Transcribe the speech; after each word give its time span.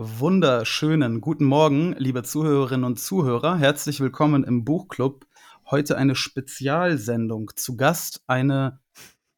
wunderschönen 0.00 1.20
guten 1.20 1.44
Morgen, 1.44 1.92
liebe 1.98 2.22
Zuhörerinnen 2.22 2.84
und 2.84 3.00
Zuhörer. 3.00 3.56
Herzlich 3.56 3.98
willkommen 3.98 4.44
im 4.44 4.64
Buchclub. 4.64 5.26
Heute 5.68 5.98
eine 5.98 6.14
Spezialsendung. 6.14 7.50
Zu 7.56 7.76
Gast 7.76 8.22
eine 8.28 8.78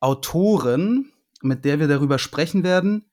Autorin, 0.01 1.13
mit 1.41 1.65
der 1.65 1.81
wir 1.81 1.89
darüber 1.89 2.19
sprechen 2.19 2.63
werden, 2.63 3.07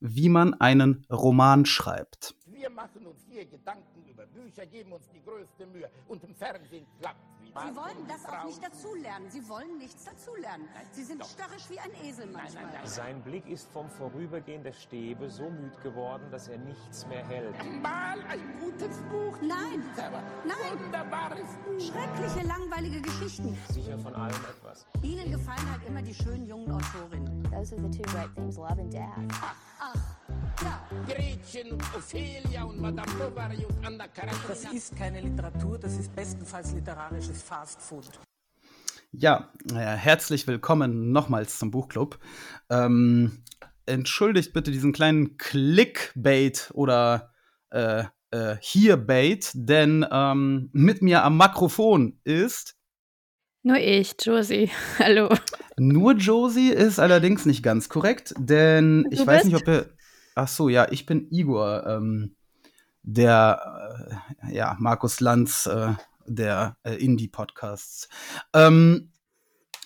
wie 0.00 0.30
man 0.30 0.54
einen 0.54 1.04
Roman 1.12 1.66
schreibt. 1.66 2.36
Wir 2.46 2.70
machen 2.70 3.06
uns 3.06 3.22
hier 3.28 3.44
Gedanken 3.44 3.93
über 4.24 4.40
Bücher, 4.40 4.66
geben 4.66 4.92
uns 4.92 5.08
die 5.10 5.22
größte 5.22 5.66
Mühe 5.66 5.90
und 6.08 6.22
im 6.24 6.34
Fernsehen 6.34 6.86
klappt 6.98 7.20
Sie 7.44 7.76
wollen 7.76 8.08
das 8.08 8.24
auch 8.26 8.44
nicht 8.46 8.64
dazulernen. 8.64 9.30
Sie 9.30 9.48
wollen 9.48 9.78
nichts 9.78 10.04
dazulernen. 10.04 10.66
Sie 10.90 11.04
sind 11.04 11.24
störrisch 11.24 11.70
wie 11.70 11.78
ein 11.78 11.90
Esel 12.04 12.26
manchmal. 12.26 12.64
Sein 12.84 13.22
Blick 13.22 13.46
ist 13.46 13.70
vom 13.70 13.88
Vorübergehen 13.88 14.64
der 14.64 14.72
Stäbe 14.72 15.30
so 15.30 15.48
müd 15.48 15.80
geworden, 15.80 16.24
dass 16.32 16.48
er 16.48 16.58
nichts 16.58 17.06
mehr 17.06 17.24
hält. 17.28 17.54
Mal 17.80 18.20
ein 18.28 18.58
gutes 18.58 18.98
Buch. 19.02 19.38
Nein, 19.40 19.84
nein. 19.96 20.80
Wunderbares 20.80 21.46
Buch. 21.64 21.80
Schreckliche, 21.80 22.44
langweilige 22.44 23.00
Geschichten. 23.00 23.56
Sicher 23.70 23.98
von 23.98 24.16
allem 24.16 24.34
etwas. 24.34 24.84
Ihnen 25.02 25.30
gefallen 25.30 25.70
halt 25.70 25.86
immer 25.86 26.02
die 26.02 26.14
schönen 26.14 26.46
jungen 26.48 26.72
Autorinnen. 26.72 27.44
Those 27.52 27.76
are 27.76 27.88
the 27.88 27.96
two 27.96 28.02
great 28.10 28.34
themes, 28.34 28.56
love 28.56 28.80
and 28.80 28.92
death. 28.92 29.10
Ach, 29.30 29.94
ja. 29.94 30.13
Gretchen 30.56 31.72
und 31.72 31.82
Ophelia 31.96 32.62
und 32.62 32.80
Madame 32.80 33.10
Bovary 33.18 33.64
und 33.64 33.84
Anna 33.84 34.06
Karenina. 34.06 34.38
Das 34.46 34.72
ist 34.72 34.96
keine 34.96 35.20
Literatur, 35.20 35.78
das 35.78 35.98
ist 35.98 36.14
bestenfalls 36.14 36.72
literarisches 36.72 37.42
Fast 37.42 37.80
Food. 37.82 38.04
Ja, 39.10 39.52
äh, 39.72 39.74
herzlich 39.78 40.46
willkommen 40.46 41.10
nochmals 41.10 41.58
zum 41.58 41.70
Buchclub. 41.72 42.18
Ähm, 42.70 43.42
entschuldigt 43.86 44.52
bitte 44.52 44.70
diesen 44.70 44.92
kleinen 44.92 45.36
Clickbait 45.38 46.70
oder 46.74 47.32
äh, 47.70 48.04
äh, 48.30 48.56
Hearbait, 48.60 49.50
denn 49.54 50.06
ähm, 50.10 50.70
mit 50.72 51.02
mir 51.02 51.24
am 51.24 51.36
Mikrofon 51.36 52.20
ist 52.22 52.76
Nur 53.62 53.78
ich, 53.78 54.14
Josie. 54.20 54.70
Hallo. 55.00 55.34
nur 55.78 56.12
Josie, 56.14 56.70
ist 56.70 57.00
allerdings 57.00 57.44
nicht 57.44 57.64
ganz 57.64 57.88
korrekt, 57.88 58.34
denn 58.38 59.04
ich 59.10 59.18
Du 59.20 59.26
weiß 59.26 59.42
bist? 59.42 59.52
nicht, 59.52 59.60
ob 59.60 59.68
ihr. 59.68 59.90
Ach 60.34 60.48
so, 60.48 60.68
ja, 60.68 60.90
ich 60.90 61.06
bin 61.06 61.28
Igor, 61.30 61.86
ähm, 61.86 62.34
der, 63.02 64.18
äh, 64.42 64.54
ja, 64.54 64.76
Markus 64.78 65.20
Lanz, 65.20 65.66
äh, 65.66 65.92
der 66.26 66.76
äh, 66.82 66.94
Indie-Podcasts. 66.94 68.08
Ähm, 68.52 69.12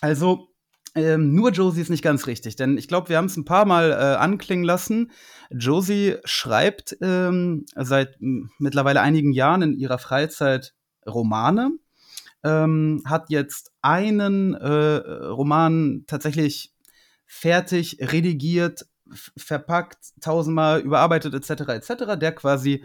also, 0.01 0.49
ähm, 0.95 1.35
nur 1.35 1.51
Josie 1.51 1.83
ist 1.83 1.91
nicht 1.91 2.03
ganz 2.03 2.27
richtig, 2.27 2.57
denn 2.57 2.79
ich 2.79 2.89
glaube, 2.89 3.11
wir 3.11 3.19
haben 3.19 3.27
es 3.27 3.37
ein 3.37 3.45
paar 3.45 3.67
Mal 3.67 3.91
äh, 3.91 4.17
anklingen 4.17 4.65
lassen. 4.65 5.11
Josie 5.51 6.17
schreibt 6.25 6.97
ähm, 7.03 7.67
seit 7.77 8.17
mittlerweile 8.21 9.01
einigen 9.01 9.33
Jahren 9.33 9.63
in 9.63 9.75
ihrer 9.75 9.99
Freizeit 9.99 10.75
Romane, 11.07 11.73
ähm, 12.43 13.03
hat 13.05 13.31
jetzt 13.31 13.73
einen 13.83 14.55
äh, 14.55 14.97
Roman 15.27 16.05
tatsächlich 16.07 16.73
fertig, 17.27 17.99
redigiert, 18.01 18.87
verpackt, 19.37 19.99
tausendmal 20.21 20.81
überarbeitet 20.81 21.35
etc. 21.35 21.69
etc., 21.69 22.19
der 22.19 22.33
quasi 22.33 22.85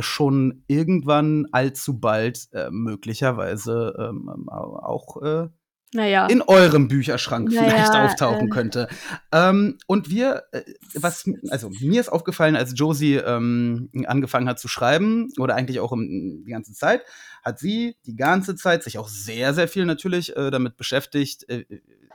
schon 0.00 0.62
irgendwann 0.68 1.46
allzu 1.52 1.98
bald 1.98 2.48
äh, 2.52 2.70
möglicherweise 2.70 3.94
ähm, 3.98 4.48
auch 4.48 5.20
äh, 5.22 5.48
Naja. 5.92 6.26
in 6.26 6.42
eurem 6.42 6.86
Bücherschrank 6.86 7.50
Naja, 7.50 7.68
vielleicht 7.68 7.92
auftauchen 7.92 8.46
äh. 8.46 8.50
könnte. 8.50 8.88
Ähm, 9.32 9.78
und 9.86 10.08
wir, 10.08 10.44
äh, 10.52 10.62
was, 10.94 11.28
also 11.50 11.70
mir 11.80 12.00
ist 12.00 12.10
aufgefallen, 12.10 12.54
als 12.54 12.74
Josie 12.76 13.16
ähm, 13.16 13.90
angefangen 14.06 14.48
hat 14.48 14.60
zu 14.60 14.68
schreiben, 14.68 15.30
oder 15.38 15.56
eigentlich 15.56 15.80
auch 15.80 15.90
um, 15.90 16.06
die 16.44 16.50
ganze 16.50 16.74
Zeit, 16.74 17.02
hat 17.42 17.58
sie 17.58 17.96
die 18.06 18.14
ganze 18.14 18.54
Zeit 18.54 18.84
sich 18.84 18.98
auch 18.98 19.08
sehr, 19.08 19.52
sehr 19.52 19.66
viel 19.66 19.84
natürlich 19.84 20.36
äh, 20.36 20.50
damit 20.50 20.76
beschäftigt, 20.76 21.48
äh, 21.48 21.64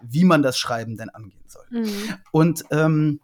wie 0.02 0.24
man 0.24 0.42
das 0.42 0.58
Schreiben 0.58 0.96
denn 0.96 1.10
angehen 1.10 1.44
soll. 1.48 1.66
Mhm. 1.70 1.90
Und 2.32 2.64
ähm, 2.72 3.20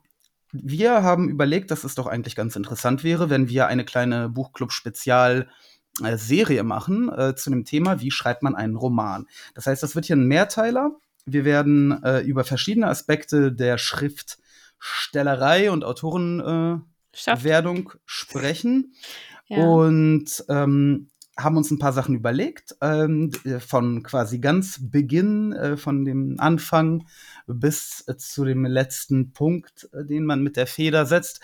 wir 0.51 1.03
haben 1.03 1.29
überlegt, 1.29 1.71
dass 1.71 1.83
es 1.83 1.95
doch 1.95 2.07
eigentlich 2.07 2.35
ganz 2.35 2.55
interessant 2.55 3.03
wäre, 3.03 3.29
wenn 3.29 3.49
wir 3.49 3.67
eine 3.67 3.85
kleine 3.85 4.29
Buchclub-Spezial-Serie 4.29 6.63
machen 6.63 7.09
äh, 7.15 7.35
zu 7.35 7.49
dem 7.49 7.65
Thema, 7.65 8.01
wie 8.01 8.11
schreibt 8.11 8.43
man 8.43 8.55
einen 8.55 8.75
Roman. 8.75 9.27
Das 9.53 9.67
heißt, 9.67 9.83
das 9.83 9.95
wird 9.95 10.05
hier 10.05 10.15
ein 10.15 10.27
Mehrteiler. 10.27 10.91
Wir 11.25 11.45
werden 11.45 12.03
äh, 12.03 12.21
über 12.21 12.43
verschiedene 12.43 12.88
Aspekte 12.88 13.51
der 13.51 13.77
Schriftstellerei 13.77 15.71
und 15.71 15.83
Autorenwerdung 15.83 17.91
äh, 17.91 17.97
sprechen 18.05 18.93
Ja. 19.47 19.57
und 19.63 20.43
ähm, 20.49 21.09
haben 21.39 21.57
uns 21.57 21.72
ein 21.72 21.79
paar 21.79 21.94
Sachen 21.94 22.16
überlegt, 22.16 22.75
ähm, 22.81 23.31
d- 23.31 23.59
von 23.59 24.03
quasi 24.03 24.39
ganz 24.39 24.79
Beginn, 24.81 25.53
äh, 25.53 25.77
von 25.77 26.05
dem 26.05 26.35
Anfang 26.39 27.07
bis 27.47 28.03
äh, 28.07 28.17
zu 28.17 28.45
dem 28.45 28.66
letzten 28.66 29.31
Punkt, 29.31 29.89
äh, 29.94 30.05
den 30.05 30.25
man 30.25 30.44
mit 30.44 30.57
der 30.57 30.67
Feder 30.67 31.05
setzt. 31.05 31.41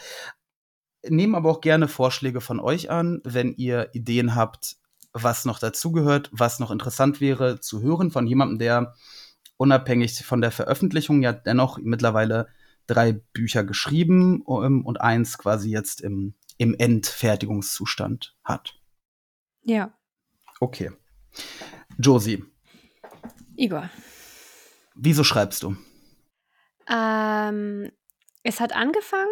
Nehmen 1.07 1.35
aber 1.35 1.49
auch 1.49 1.61
gerne 1.61 1.87
Vorschläge 1.87 2.41
von 2.41 2.59
euch 2.59 2.89
an, 2.89 3.21
wenn 3.23 3.53
ihr 3.53 3.89
Ideen 3.93 4.35
habt, 4.35 4.77
was 5.13 5.45
noch 5.45 5.59
dazugehört, 5.59 6.29
was 6.33 6.59
noch 6.59 6.71
interessant 6.71 7.21
wäre 7.21 7.59
zu 7.61 7.81
hören 7.81 8.11
von 8.11 8.27
jemandem, 8.27 8.59
der 8.59 8.95
unabhängig 9.57 10.25
von 10.25 10.41
der 10.41 10.51
Veröffentlichung 10.51 11.21
ja 11.21 11.31
dennoch 11.31 11.77
mittlerweile 11.81 12.47
drei 12.87 13.13
Bücher 13.13 13.63
geschrieben 13.63 14.43
ähm, 14.47 14.85
und 14.85 14.99
eins 14.99 15.37
quasi 15.37 15.69
jetzt 15.69 16.01
im, 16.01 16.33
im 16.57 16.73
Endfertigungszustand 16.73 18.35
hat. 18.43 18.75
Ja. 19.65 19.93
Okay. 20.61 20.91
Josie, 21.99 22.43
Igor. 23.57 23.89
wieso 24.95 25.23
schreibst 25.25 25.63
du? 25.63 25.75
Ähm, 26.87 27.91
es 28.43 28.59
hat 28.59 28.73
angefangen, 28.73 29.31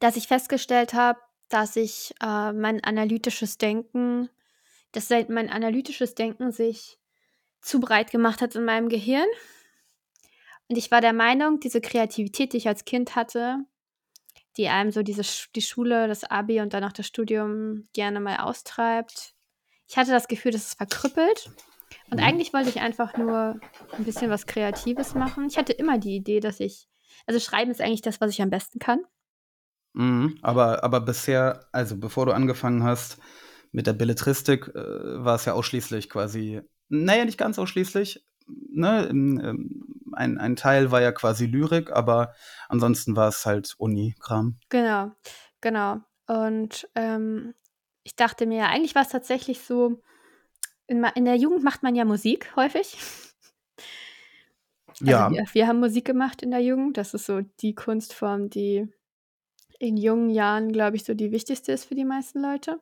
dass 0.00 0.16
ich 0.16 0.26
festgestellt 0.26 0.94
habe, 0.94 1.20
dass 1.48 1.76
ich 1.76 2.14
äh, 2.20 2.52
mein 2.52 2.82
analytisches 2.82 3.58
Denken, 3.58 4.28
dass 4.92 5.08
seit- 5.08 5.28
mein 5.30 5.50
analytisches 5.50 6.14
Denken 6.14 6.50
sich 6.50 6.98
zu 7.60 7.78
breit 7.80 8.10
gemacht 8.10 8.40
hat 8.40 8.54
in 8.56 8.64
meinem 8.64 8.88
Gehirn. 8.88 9.28
Und 10.68 10.76
ich 10.78 10.90
war 10.90 11.00
der 11.00 11.12
Meinung, 11.12 11.60
diese 11.60 11.80
Kreativität, 11.80 12.52
die 12.52 12.56
ich 12.56 12.68
als 12.68 12.84
Kind 12.84 13.14
hatte, 13.16 13.58
die 14.56 14.68
einem 14.68 14.90
so 14.90 15.02
diese 15.02 15.24
Sch 15.24 15.48
die 15.54 15.62
Schule, 15.62 16.08
das 16.08 16.24
Abi 16.24 16.60
und 16.60 16.72
danach 16.72 16.92
das 16.92 17.06
Studium 17.06 17.88
gerne 17.92 18.20
mal 18.20 18.38
austreibt. 18.38 19.34
Ich 19.88 19.96
hatte 19.96 20.10
das 20.10 20.28
Gefühl, 20.28 20.52
das 20.52 20.66
ist 20.66 20.76
verkrüppelt. 20.76 21.50
Und 22.10 22.18
Mhm. 22.18 22.24
eigentlich 22.24 22.52
wollte 22.52 22.68
ich 22.70 22.80
einfach 22.80 23.16
nur 23.16 23.60
ein 23.96 24.04
bisschen 24.04 24.30
was 24.30 24.46
Kreatives 24.46 25.14
machen. 25.14 25.46
Ich 25.48 25.58
hatte 25.58 25.72
immer 25.72 25.98
die 25.98 26.16
Idee, 26.16 26.40
dass 26.40 26.60
ich, 26.60 26.88
also 27.26 27.40
Schreiben 27.40 27.70
ist 27.70 27.80
eigentlich 27.80 28.02
das, 28.02 28.20
was 28.20 28.30
ich 28.30 28.42
am 28.42 28.50
besten 28.50 28.78
kann. 28.78 29.00
Mhm, 29.92 30.38
aber, 30.42 30.82
aber 30.82 31.00
bisher, 31.00 31.66
also 31.72 31.96
bevor 31.96 32.26
du 32.26 32.32
angefangen 32.32 32.82
hast 32.82 33.18
mit 33.72 33.86
der 33.86 33.92
Belletristik, 33.92 34.68
äh, 34.74 35.24
war 35.24 35.36
es 35.36 35.44
ja 35.44 35.52
ausschließlich 35.52 36.10
quasi, 36.10 36.62
naja, 36.88 37.24
nicht 37.24 37.38
ganz 37.38 37.58
ausschließlich. 37.58 38.24
Ne? 38.46 39.08
ähm, 39.10 39.40
ähm, 39.42 39.93
Ein, 40.14 40.38
ein 40.38 40.56
Teil 40.56 40.90
war 40.90 41.02
ja 41.02 41.12
quasi 41.12 41.46
Lyrik, 41.46 41.90
aber 41.90 42.34
ansonsten 42.68 43.16
war 43.16 43.28
es 43.28 43.44
halt 43.46 43.74
Uni-Kram. 43.78 44.58
Genau, 44.68 45.12
genau. 45.60 46.00
Und 46.26 46.88
ähm, 46.94 47.54
ich 48.02 48.16
dachte 48.16 48.46
mir, 48.46 48.68
eigentlich 48.68 48.94
war 48.94 49.02
es 49.02 49.08
tatsächlich 49.08 49.60
so, 49.60 50.02
in, 50.86 51.04
in 51.14 51.24
der 51.24 51.36
Jugend 51.36 51.62
macht 51.64 51.82
man 51.82 51.94
ja 51.94 52.04
Musik 52.04 52.54
häufig. 52.56 52.98
Also 55.00 55.10
Ja, 55.10 55.30
wir, 55.30 55.44
wir 55.52 55.66
haben 55.66 55.80
Musik 55.80 56.04
gemacht 56.04 56.42
in 56.42 56.50
der 56.50 56.60
Jugend. 56.60 56.96
Das 56.96 57.14
ist 57.14 57.26
so 57.26 57.40
die 57.60 57.74
Kunstform, 57.74 58.50
die 58.50 58.86
in 59.78 59.96
jungen 59.96 60.30
Jahren, 60.30 60.72
glaube 60.72 60.96
ich, 60.96 61.04
so 61.04 61.14
die 61.14 61.32
wichtigste 61.32 61.72
ist 61.72 61.86
für 61.86 61.94
die 61.94 62.04
meisten 62.04 62.40
Leute. 62.40 62.80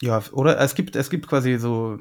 ja, 0.00 0.22
oder 0.32 0.58
es 0.58 0.74
gibt, 0.74 0.96
es 0.96 1.10
gibt 1.10 1.28
quasi 1.28 1.58
so 1.58 1.98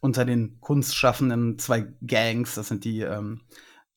unter 0.00 0.24
den 0.24 0.60
Kunstschaffenden 0.60 1.58
zwei 1.58 1.86
Gangs, 2.06 2.54
das 2.54 2.68
sind 2.68 2.84
die 2.84 3.02
ähm, 3.02 3.42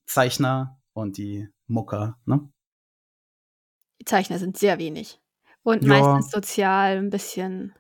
Zeichner 0.06 0.80
und 0.94 1.18
die 1.18 1.48
Mucker, 1.68 2.18
ne? 2.26 2.50
Die 4.02 4.06
Zeichner 4.06 4.40
sind 4.40 4.58
sehr 4.58 4.78
wenig. 4.80 5.20
Und 5.64 5.84
Ja. 5.84 5.90
meistens 5.90 6.32
sozial 6.32 6.98
ein 6.98 7.10
bisschen. 7.10 7.74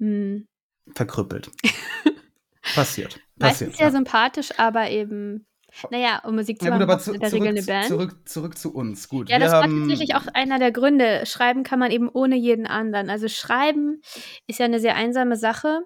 Hm, 0.00 0.46
Verkrüppelt. 0.94 1.50
Passiert. 2.74 3.20
meistens 3.36 3.68
Passiert. 3.68 3.76
sehr 3.76 3.86
ja. 3.86 3.92
sympathisch, 3.92 4.58
aber 4.58 4.90
eben. 4.90 5.46
Naja, 5.90 6.20
um 6.24 6.34
Musik 6.34 6.58
zu 6.58 6.64
Ja, 6.66 6.72
gut, 6.72 6.80
machen, 6.80 6.82
aber 6.90 6.94
braucht 6.96 7.04
zu, 7.04 7.10
man 7.12 7.14
in 7.14 7.20
der 7.20 7.32
Regel 7.32 7.48
eine 7.48 7.60
zurück, 7.60 7.66
Band. 7.68 7.86
zurück, 7.86 8.28
zurück 8.28 8.58
zu 8.58 8.74
uns. 8.74 9.08
Gut. 9.08 9.28
Ja, 9.30 9.38
das 9.38 9.52
war 9.52 9.62
tatsächlich 9.68 10.16
auch 10.16 10.26
einer 10.34 10.58
der 10.58 10.72
Gründe. 10.72 11.24
Schreiben 11.26 11.62
kann 11.62 11.78
man 11.78 11.92
eben 11.92 12.08
ohne 12.08 12.34
jeden 12.34 12.66
anderen. 12.66 13.08
Also 13.08 13.28
Schreiben 13.28 14.00
ist 14.48 14.58
ja 14.58 14.64
eine 14.64 14.80
sehr 14.80 14.96
einsame 14.96 15.36
Sache 15.36 15.82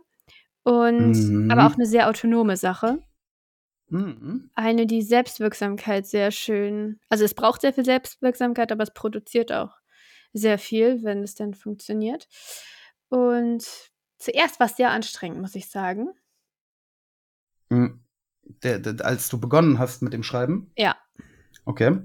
und 0.63 1.13
Mhm. 1.13 1.51
aber 1.51 1.67
auch 1.67 1.75
eine 1.75 1.85
sehr 1.85 2.09
autonome 2.09 2.57
Sache. 2.57 3.03
Mhm. 3.89 4.51
Eine, 4.55 4.87
die 4.87 5.03
Selbstwirksamkeit 5.03 6.07
sehr 6.07 6.31
schön. 6.31 6.99
Also 7.09 7.25
es 7.25 7.35
braucht 7.35 7.61
sehr 7.61 7.73
viel 7.73 7.85
Selbstwirksamkeit, 7.85 8.73
aber 8.73 8.83
es 8.83 8.93
produziert 8.93 9.53
auch 9.53 9.77
sehr 10.33 10.59
viel, 10.59 11.03
wenn 11.05 11.23
es 11.23 11.35
denn 11.35 11.55
funktioniert. 11.55 12.29
Und 13.09 13.65
zuerst 14.19 14.59
war 14.59 14.67
es 14.67 14.77
sehr 14.77 14.91
anstrengend, 14.91 15.41
muss 15.41 15.55
ich 15.55 15.71
sagen. 15.71 16.09
Mhm. 17.69 18.01
Der, 18.63 18.79
der, 18.79 19.05
als 19.05 19.29
du 19.29 19.41
begonnen 19.41 19.79
hast 19.79 20.03
mit 20.03 20.13
dem 20.13 20.23
Schreiben? 20.23 20.71
Ja. 20.77 20.97
Okay. 21.65 21.99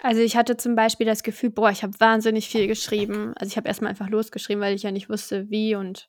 Also 0.00 0.20
ich 0.20 0.36
hatte 0.36 0.56
zum 0.56 0.76
Beispiel 0.76 1.06
das 1.06 1.22
Gefühl, 1.22 1.50
boah, 1.50 1.70
ich 1.70 1.82
habe 1.82 1.98
wahnsinnig 1.98 2.48
viel 2.48 2.68
geschrieben. 2.68 3.32
Also 3.34 3.50
ich 3.50 3.56
habe 3.56 3.66
erstmal 3.66 3.90
einfach 3.90 4.08
losgeschrieben, 4.08 4.62
weil 4.62 4.74
ich 4.74 4.84
ja 4.84 4.92
nicht 4.92 5.08
wusste, 5.08 5.50
wie 5.50 5.74
und 5.74 6.08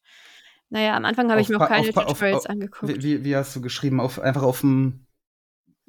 naja, 0.70 0.96
am 0.96 1.06
Anfang 1.06 1.32
habe 1.32 1.42
ich 1.42 1.50
mir 1.50 1.60
auch 1.60 1.68
keine 1.68 1.90
auf, 1.90 2.06
Tutorials 2.06 2.46
auf, 2.46 2.50
angeguckt. 2.50 3.04
Wie, 3.04 3.24
wie, 3.24 3.36
hast 3.36 3.56
du 3.56 3.62
geschrieben? 3.62 4.00
Auf, 4.00 4.20
einfach 4.20 4.44
auf 4.44 4.64
einem 4.64 5.06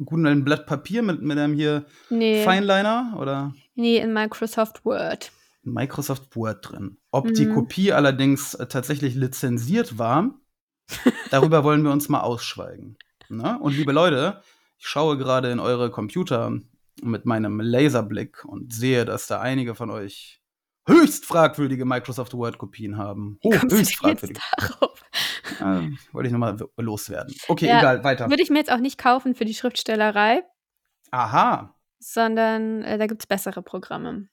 guten 0.04 0.26
alten 0.26 0.44
Blatt 0.44 0.66
Papier 0.66 1.02
mit, 1.02 1.20
mit 1.22 1.38
einem 1.38 1.54
hier 1.54 1.84
nee. 2.08 2.42
Fineliner 2.42 3.16
oder? 3.18 3.54
Nee, 3.74 3.98
in 3.98 4.12
Microsoft 4.12 4.84
Word. 4.84 5.32
Microsoft 5.62 6.34
Word 6.34 6.70
drin. 6.70 6.96
Ob 7.10 7.26
mhm. 7.26 7.34
die 7.34 7.48
Kopie 7.48 7.92
allerdings 7.92 8.54
äh, 8.54 8.66
tatsächlich 8.66 9.14
lizenziert 9.14 9.98
war, 9.98 10.30
darüber 11.30 11.64
wollen 11.64 11.82
wir 11.84 11.92
uns 11.92 12.08
mal 12.08 12.20
ausschweigen. 12.20 12.96
Ne? 13.28 13.58
Und 13.60 13.76
liebe 13.76 13.92
Leute, 13.92 14.42
ich 14.78 14.86
schaue 14.86 15.18
gerade 15.18 15.50
in 15.50 15.60
eure 15.60 15.90
Computer 15.90 16.58
mit 17.02 17.26
meinem 17.26 17.60
Laserblick 17.60 18.44
und 18.44 18.72
sehe, 18.72 19.04
dass 19.04 19.26
da 19.26 19.40
einige 19.40 19.74
von 19.74 19.90
euch 19.90 20.39
höchst 20.86 21.26
fragwürdige 21.26 21.84
Microsoft 21.84 22.34
Word-Kopien 22.34 22.96
haben. 22.96 23.38
Oh, 23.44 23.52
höchst 23.52 23.96
fragwürdig. 23.96 24.38
Äh, 25.58 25.90
wollte 26.12 26.28
ich 26.28 26.32
nochmal 26.32 26.56
loswerden. 26.78 27.34
Okay, 27.48 27.66
ja, 27.66 27.80
egal, 27.80 28.04
weiter. 28.04 28.30
Würde 28.30 28.42
ich 28.42 28.48
mir 28.48 28.58
jetzt 28.58 28.72
auch 28.72 28.78
nicht 28.78 28.96
kaufen 28.96 29.34
für 29.34 29.44
die 29.44 29.52
Schriftstellerei. 29.52 30.42
Aha. 31.10 31.74
Sondern 31.98 32.82
äh, 32.82 32.96
da 32.96 33.06
gibt 33.06 33.20
es 33.22 33.26
bessere 33.26 33.60
Programme. 33.60 34.28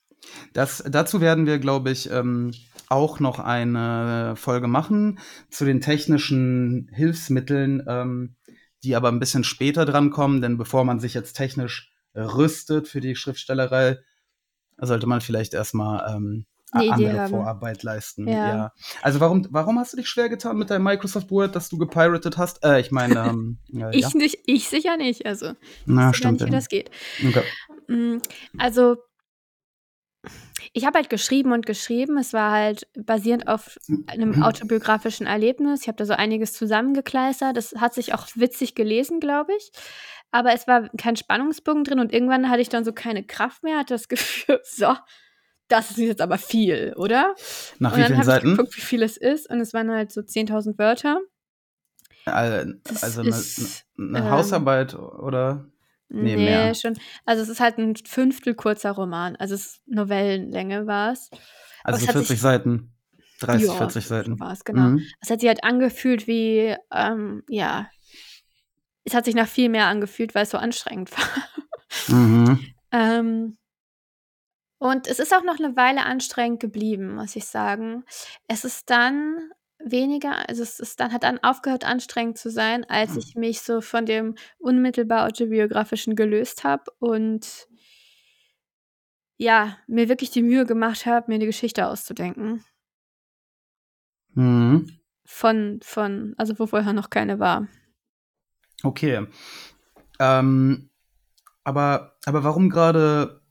Das, 0.53 0.83
dazu 0.87 1.19
werden 1.19 1.45
wir, 1.45 1.59
glaube 1.59 1.91
ich, 1.91 2.09
ähm, 2.11 2.53
auch 2.87 3.19
noch 3.19 3.39
eine 3.39 4.35
Folge 4.37 4.67
machen 4.67 5.19
zu 5.49 5.65
den 5.65 5.81
technischen 5.81 6.89
Hilfsmitteln, 6.93 7.83
ähm, 7.87 8.35
die 8.83 8.95
aber 8.95 9.09
ein 9.09 9.19
bisschen 9.19 9.43
später 9.43 9.85
dran 9.85 10.11
kommen, 10.11 10.41
denn 10.41 10.57
bevor 10.57 10.85
man 10.85 10.99
sich 10.99 11.13
jetzt 11.13 11.33
technisch 11.33 11.91
rüstet 12.15 12.87
für 12.87 13.01
die 13.01 13.15
Schriftstellerei, 13.15 13.97
sollte 14.85 15.07
man 15.07 15.21
vielleicht 15.21 15.53
erstmal 15.53 16.15
ähm, 16.15 16.45
eine 16.71 16.91
andere 16.91 17.19
haben. 17.19 17.29
Vorarbeit 17.29 17.83
leisten. 17.83 18.27
Ja. 18.27 18.33
ja. 18.33 18.73
Also 19.01 19.19
warum, 19.19 19.47
warum 19.49 19.79
hast 19.79 19.93
du 19.93 19.97
dich 19.97 20.09
schwer 20.09 20.29
getan 20.29 20.57
mit 20.57 20.69
deinem 20.69 20.83
Microsoft 20.83 21.31
Word, 21.31 21.55
dass 21.55 21.69
du 21.69 21.77
gepiratet 21.77 22.37
hast? 22.37 22.63
Äh, 22.63 22.79
ich 22.81 22.91
meine, 22.91 23.19
ähm, 23.27 23.57
ja, 23.67 23.89
ich 23.91 24.01
ja. 24.01 24.09
nicht, 24.13 24.39
ich 24.45 24.67
sicher 24.67 24.97
nicht. 24.97 25.25
Also 25.25 25.53
Na, 25.85 26.11
ich 26.11 26.17
stimmt, 26.17 26.41
nicht, 26.41 26.47
wie 26.47 26.51
das 26.51 26.69
geht. 26.69 26.91
Okay. 27.25 27.43
Mm, 27.87 28.17
also 28.57 28.97
ich 30.73 30.85
habe 30.85 30.97
halt 30.97 31.09
geschrieben 31.09 31.51
und 31.51 31.65
geschrieben. 31.65 32.17
Es 32.17 32.33
war 32.33 32.51
halt 32.51 32.87
basierend 32.95 33.47
auf 33.47 33.77
einem 34.07 34.43
autobiografischen 34.43 35.27
Erlebnis. 35.27 35.81
Ich 35.81 35.87
habe 35.87 35.97
da 35.97 36.05
so 36.05 36.13
einiges 36.13 36.53
zusammengekleistert. 36.53 37.55
Das 37.55 37.73
hat 37.77 37.93
sich 37.93 38.13
auch 38.13 38.27
witzig 38.35 38.75
gelesen, 38.75 39.19
glaube 39.19 39.53
ich. 39.57 39.71
Aber 40.31 40.53
es 40.53 40.67
war 40.67 40.89
kein 40.97 41.15
Spannungsbogen 41.15 41.83
drin 41.83 41.99
und 41.99 42.13
irgendwann 42.13 42.49
hatte 42.49 42.61
ich 42.61 42.69
dann 42.69 42.83
so 42.83 42.91
keine 42.91 43.23
Kraft 43.23 43.63
mehr, 43.63 43.77
hatte 43.77 43.93
das 43.93 44.07
Gefühl, 44.07 44.59
so, 44.63 44.93
das 45.67 45.91
ist 45.91 45.97
jetzt 45.97 46.21
aber 46.21 46.37
viel, 46.37 46.93
oder? 46.97 47.35
Nach 47.79 47.93
und 47.93 47.99
wie 47.99 48.03
vielen 48.03 48.23
Seiten? 48.23 48.51
Ich 48.51 48.57
geguckt, 48.57 48.77
wie 48.77 48.81
viel 48.81 49.03
es 49.03 49.17
ist 49.17 49.49
und 49.49 49.59
es 49.61 49.73
waren 49.73 49.89
halt 49.89 50.11
so 50.11 50.21
10.000 50.21 50.77
Wörter. 50.77 51.21
Also, 52.25 52.73
also 53.01 53.21
eine, 53.21 53.35
eine 53.97 54.27
ähm, 54.27 54.31
Hausarbeit 54.31 54.95
oder? 54.95 55.65
Nee, 56.09 56.35
nee 56.35 56.73
schon. 56.73 56.97
Also 57.25 57.43
es 57.43 57.49
ist 57.49 57.59
halt 57.59 57.77
ein 57.77 57.95
Fünftel 57.95 58.55
kurzer 58.55 58.91
Roman. 58.91 59.35
Also 59.35 59.55
es 59.55 59.65
ist 59.65 59.81
Novellenlänge 59.87 60.87
war 60.87 61.11
es. 61.11 61.29
Also 61.83 61.99
so 61.99 62.11
40 62.11 62.27
sich, 62.27 62.41
Seiten. 62.41 62.93
30, 63.41 63.67
ja, 63.67 63.73
40 63.73 64.07
Seiten. 64.07 64.39
War 64.39 64.53
es, 64.53 64.63
genau. 64.63 64.89
Mhm. 64.89 65.05
Es 65.21 65.29
hat 65.29 65.41
sich 65.41 65.47
halt 65.47 65.63
angefühlt 65.63 66.27
wie, 66.27 66.75
ähm, 66.91 67.43
ja, 67.49 67.89
es 69.03 69.13
hat 69.13 69.25
sich 69.25 69.35
nach 69.35 69.47
viel 69.47 69.69
mehr 69.69 69.87
angefühlt, 69.87 70.35
weil 70.35 70.43
es 70.43 70.49
so 70.49 70.57
anstrengend 70.57 71.11
war. 71.17 72.15
Mhm. 72.15 72.73
ähm, 72.91 73.57
und 74.79 75.07
es 75.07 75.19
ist 75.19 75.33
auch 75.33 75.43
noch 75.43 75.59
eine 75.59 75.75
Weile 75.75 76.05
anstrengend 76.05 76.59
geblieben, 76.59 77.15
muss 77.15 77.35
ich 77.35 77.45
sagen. 77.45 78.03
Es 78.47 78.63
ist 78.63 78.89
dann 78.89 79.51
weniger, 79.91 80.47
also 80.49 80.63
es 80.63 80.79
ist 80.79 80.99
dann 80.99 81.11
hat 81.11 81.23
dann 81.23 81.39
aufgehört 81.43 81.85
anstrengend 81.85 82.37
zu 82.37 82.49
sein, 82.49 82.85
als 82.89 83.11
hm. 83.11 83.19
ich 83.19 83.35
mich 83.35 83.61
so 83.61 83.81
von 83.81 84.05
dem 84.05 84.35
unmittelbar 84.59 85.25
autobiografischen 85.25 86.15
gelöst 86.15 86.63
habe 86.63 86.83
und 86.99 87.67
ja, 89.37 89.77
mir 89.87 90.09
wirklich 90.09 90.31
die 90.31 90.41
Mühe 90.41 90.65
gemacht 90.65 91.05
habe, 91.05 91.27
mir 91.27 91.35
eine 91.35 91.45
Geschichte 91.45 91.87
auszudenken. 91.87 92.63
Mhm. 94.33 94.99
Von, 95.25 95.79
von, 95.83 96.33
also 96.37 96.57
wo 96.57 96.67
vorher 96.67 96.93
noch 96.93 97.09
keine 97.09 97.39
war. 97.39 97.67
Okay. 98.83 99.27
Ähm, 100.19 100.89
aber, 101.63 102.15
aber 102.25 102.43
warum 102.43 102.69
gerade, 102.69 103.41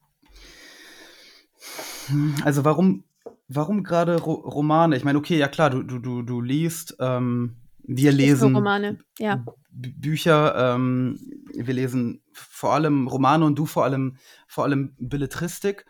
also 2.44 2.64
warum 2.64 3.04
Warum 3.48 3.82
gerade 3.82 4.20
Ro 4.20 4.34
Romane? 4.34 4.96
Ich 4.96 5.04
meine, 5.04 5.19
okay, 5.19 5.38
ja 5.38 5.48
klar, 5.48 5.70
du, 5.70 5.82
du, 5.82 5.98
du, 5.98 6.22
du 6.22 6.40
liest, 6.40 6.96
ähm, 6.98 7.56
wir 7.84 8.10
lesen 8.10 8.54
Romane, 8.54 8.98
ja. 9.19 9.44
Bücher, 9.70 10.75
ähm, 10.75 11.20
wir 11.54 11.75
lesen 11.75 12.22
vor 12.32 12.72
allem 12.75 13.06
Romane 13.06 13.44
und 13.44 13.56
du 13.56 13.66
vor 13.66 13.84
allem, 13.84 14.16
vor 14.48 14.64
allem 14.64 14.94
Belletristik. 14.98 15.87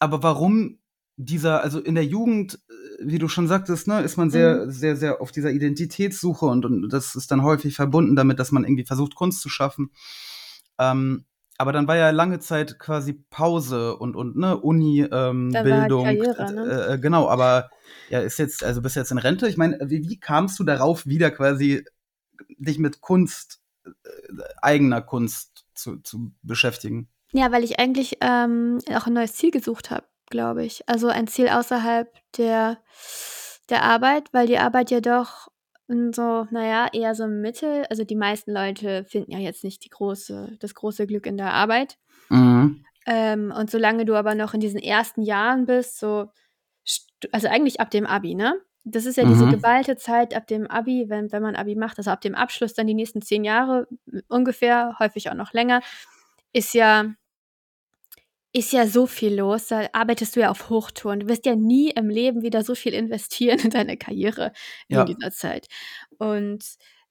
Aber 0.00 0.22
warum 0.22 0.78
dieser, 1.16 1.62
also 1.62 1.80
in 1.80 1.94
der 1.94 2.04
Jugend, 2.04 2.54
äh, 2.54 3.04
wie 3.04 3.18
du 3.18 3.28
schon 3.28 3.48
sagtest, 3.48 3.86
ne, 3.86 4.00
ist 4.00 4.16
man 4.16 4.30
sehr, 4.30 4.66
mhm. 4.66 4.70
sehr, 4.70 4.96
sehr 4.96 5.20
auf 5.20 5.30
dieser 5.30 5.52
Identitätssuche 5.52 6.46
und, 6.46 6.64
und 6.64 6.88
das 6.88 7.14
ist 7.14 7.30
dann 7.30 7.42
häufig 7.42 7.74
verbunden 7.74 8.16
damit, 8.16 8.38
dass 8.38 8.52
man 8.52 8.64
irgendwie 8.64 8.84
versucht, 8.84 9.14
Kunst 9.14 9.40
zu 9.40 9.48
schaffen. 9.48 9.90
Ähm, 10.78 11.24
aber 11.58 11.72
dann 11.72 11.88
war 11.88 11.96
ja 11.96 12.10
lange 12.10 12.38
Zeit 12.38 12.78
quasi 12.78 13.12
Pause 13.12 13.96
und, 13.96 14.14
und 14.14 14.36
ne, 14.36 14.56
Uni, 14.56 15.00
ähm, 15.00 15.50
halt 15.52 15.64
Bildung. 15.64 16.04
Karriere, 16.04 16.52
ne? 16.52 16.62
Äh, 16.62 16.94
äh, 16.94 16.98
genau, 16.98 17.28
aber 17.28 17.70
ja, 18.08 18.20
ist 18.20 18.38
jetzt, 18.38 18.62
also 18.62 18.80
bist 18.80 18.94
jetzt 18.94 19.10
in 19.10 19.18
Rente. 19.18 19.48
Ich 19.48 19.56
meine, 19.56 19.78
wie, 19.82 20.08
wie 20.08 20.20
kamst 20.20 20.58
du 20.60 20.64
darauf, 20.64 21.04
wieder 21.04 21.32
quasi 21.32 21.84
dich 22.58 22.78
mit 22.78 23.00
Kunst, 23.00 23.60
äh, 23.84 23.90
eigener 24.62 25.02
Kunst 25.02 25.66
zu, 25.74 25.96
zu 25.96 26.32
beschäftigen? 26.42 27.08
Ja, 27.32 27.50
weil 27.50 27.64
ich 27.64 27.80
eigentlich 27.80 28.18
ähm, 28.20 28.78
auch 28.94 29.08
ein 29.08 29.12
neues 29.12 29.34
Ziel 29.34 29.50
gesucht 29.50 29.90
habe, 29.90 30.06
glaube 30.30 30.64
ich. 30.64 30.88
Also 30.88 31.08
ein 31.08 31.26
Ziel 31.26 31.48
außerhalb 31.48 32.08
der, 32.36 32.78
der 33.68 33.82
Arbeit, 33.82 34.32
weil 34.32 34.46
die 34.46 34.58
Arbeit 34.58 34.92
ja 34.92 35.00
doch 35.00 35.48
so, 35.88 36.46
naja, 36.50 36.88
eher 36.92 37.14
so 37.14 37.26
Mittel. 37.26 37.86
Also 37.88 38.04
die 38.04 38.16
meisten 38.16 38.52
Leute 38.52 39.04
finden 39.04 39.32
ja 39.32 39.38
jetzt 39.38 39.64
nicht 39.64 39.84
die 39.84 39.88
große, 39.88 40.56
das 40.60 40.74
große 40.74 41.06
Glück 41.06 41.26
in 41.26 41.36
der 41.36 41.52
Arbeit. 41.52 41.96
Mhm. 42.28 42.84
Ähm, 43.06 43.52
und 43.56 43.70
solange 43.70 44.04
du 44.04 44.14
aber 44.14 44.34
noch 44.34 44.52
in 44.52 44.60
diesen 44.60 44.80
ersten 44.80 45.22
Jahren 45.22 45.64
bist, 45.64 45.98
so, 45.98 46.30
also 47.32 47.48
eigentlich 47.48 47.80
ab 47.80 47.90
dem 47.90 48.06
Abi, 48.06 48.34
ne? 48.34 48.60
Das 48.84 49.06
ist 49.06 49.16
ja 49.16 49.24
mhm. 49.24 49.30
diese 49.30 49.46
geballte 49.46 49.96
Zeit 49.96 50.34
ab 50.34 50.46
dem 50.46 50.66
Abi, 50.66 51.06
wenn, 51.08 51.32
wenn 51.32 51.42
man 51.42 51.56
Abi 51.56 51.74
macht, 51.74 51.98
also 51.98 52.10
ab 52.10 52.20
dem 52.20 52.34
Abschluss 52.34 52.74
dann 52.74 52.86
die 52.86 52.94
nächsten 52.94 53.22
zehn 53.22 53.44
Jahre 53.44 53.86
ungefähr, 54.28 54.96
häufig 54.98 55.30
auch 55.30 55.34
noch 55.34 55.52
länger, 55.52 55.80
ist 56.52 56.74
ja 56.74 57.06
ist 58.52 58.72
ja 58.72 58.86
so 58.86 59.06
viel 59.06 59.34
los. 59.34 59.68
Da 59.68 59.88
arbeitest 59.92 60.36
du 60.36 60.40
ja 60.40 60.50
auf 60.50 60.70
Hochtouren. 60.70 61.20
Du 61.20 61.28
wirst 61.28 61.46
ja 61.46 61.54
nie 61.54 61.90
im 61.90 62.08
Leben 62.08 62.42
wieder 62.42 62.64
so 62.64 62.74
viel 62.74 62.94
investieren 62.94 63.58
in 63.64 63.70
deine 63.70 63.96
Karriere 63.96 64.52
ja. 64.88 65.02
in 65.02 65.06
dieser 65.06 65.30
Zeit. 65.30 65.68
Und 66.18 66.64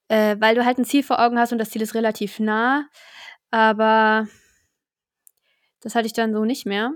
äh, 0.08 0.36
weil 0.40 0.54
du 0.54 0.64
halt 0.64 0.78
ein 0.78 0.84
Ziel 0.84 1.02
vor 1.02 1.20
Augen 1.20 1.38
hast 1.38 1.52
und 1.52 1.58
das 1.58 1.70
Ziel 1.70 1.82
ist 1.82 1.94
relativ 1.94 2.40
nah, 2.40 2.88
aber 3.50 4.26
das 5.80 5.94
hatte 5.94 6.06
ich 6.06 6.12
dann 6.12 6.32
so 6.32 6.44
nicht 6.44 6.66
mehr. 6.66 6.92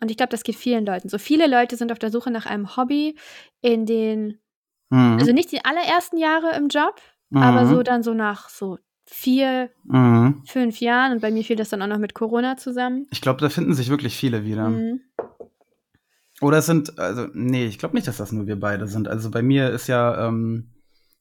Und 0.00 0.10
ich 0.10 0.16
glaube, 0.16 0.30
das 0.30 0.44
geht 0.44 0.54
vielen 0.54 0.86
Leuten. 0.86 1.08
So 1.08 1.18
viele 1.18 1.48
Leute 1.48 1.76
sind 1.76 1.90
auf 1.90 1.98
der 1.98 2.10
Suche 2.10 2.30
nach 2.30 2.46
einem 2.46 2.76
Hobby 2.76 3.18
in 3.60 3.84
den, 3.84 4.40
mhm. 4.90 5.18
also 5.18 5.32
nicht 5.32 5.50
die 5.50 5.64
allerersten 5.64 6.16
Jahre 6.16 6.54
im 6.56 6.68
Job, 6.68 7.00
mhm. 7.30 7.42
aber 7.42 7.66
so 7.66 7.82
dann 7.82 8.04
so 8.04 8.14
nach 8.14 8.48
so 8.48 8.78
vier, 9.10 9.70
mhm. 9.84 10.42
fünf 10.46 10.80
Jahren. 10.80 11.12
Und 11.12 11.20
bei 11.20 11.30
mir 11.30 11.42
fiel 11.44 11.56
das 11.56 11.70
dann 11.70 11.82
auch 11.82 11.86
noch 11.86 11.98
mit 11.98 12.14
Corona 12.14 12.56
zusammen. 12.56 13.06
Ich 13.10 13.20
glaube, 13.20 13.40
da 13.40 13.48
finden 13.48 13.74
sich 13.74 13.90
wirklich 13.90 14.16
viele 14.16 14.44
wieder. 14.44 14.68
Mhm. 14.68 15.00
Oder 16.40 16.58
es 16.58 16.66
sind, 16.66 16.98
also, 16.98 17.26
nee, 17.32 17.66
ich 17.66 17.78
glaube 17.78 17.96
nicht, 17.96 18.06
dass 18.06 18.18
das 18.18 18.32
nur 18.32 18.46
wir 18.46 18.60
beide 18.60 18.86
sind. 18.86 19.08
Also 19.08 19.30
bei 19.30 19.42
mir 19.42 19.70
ist 19.70 19.88
ja 19.88 20.28
ähm, 20.28 20.70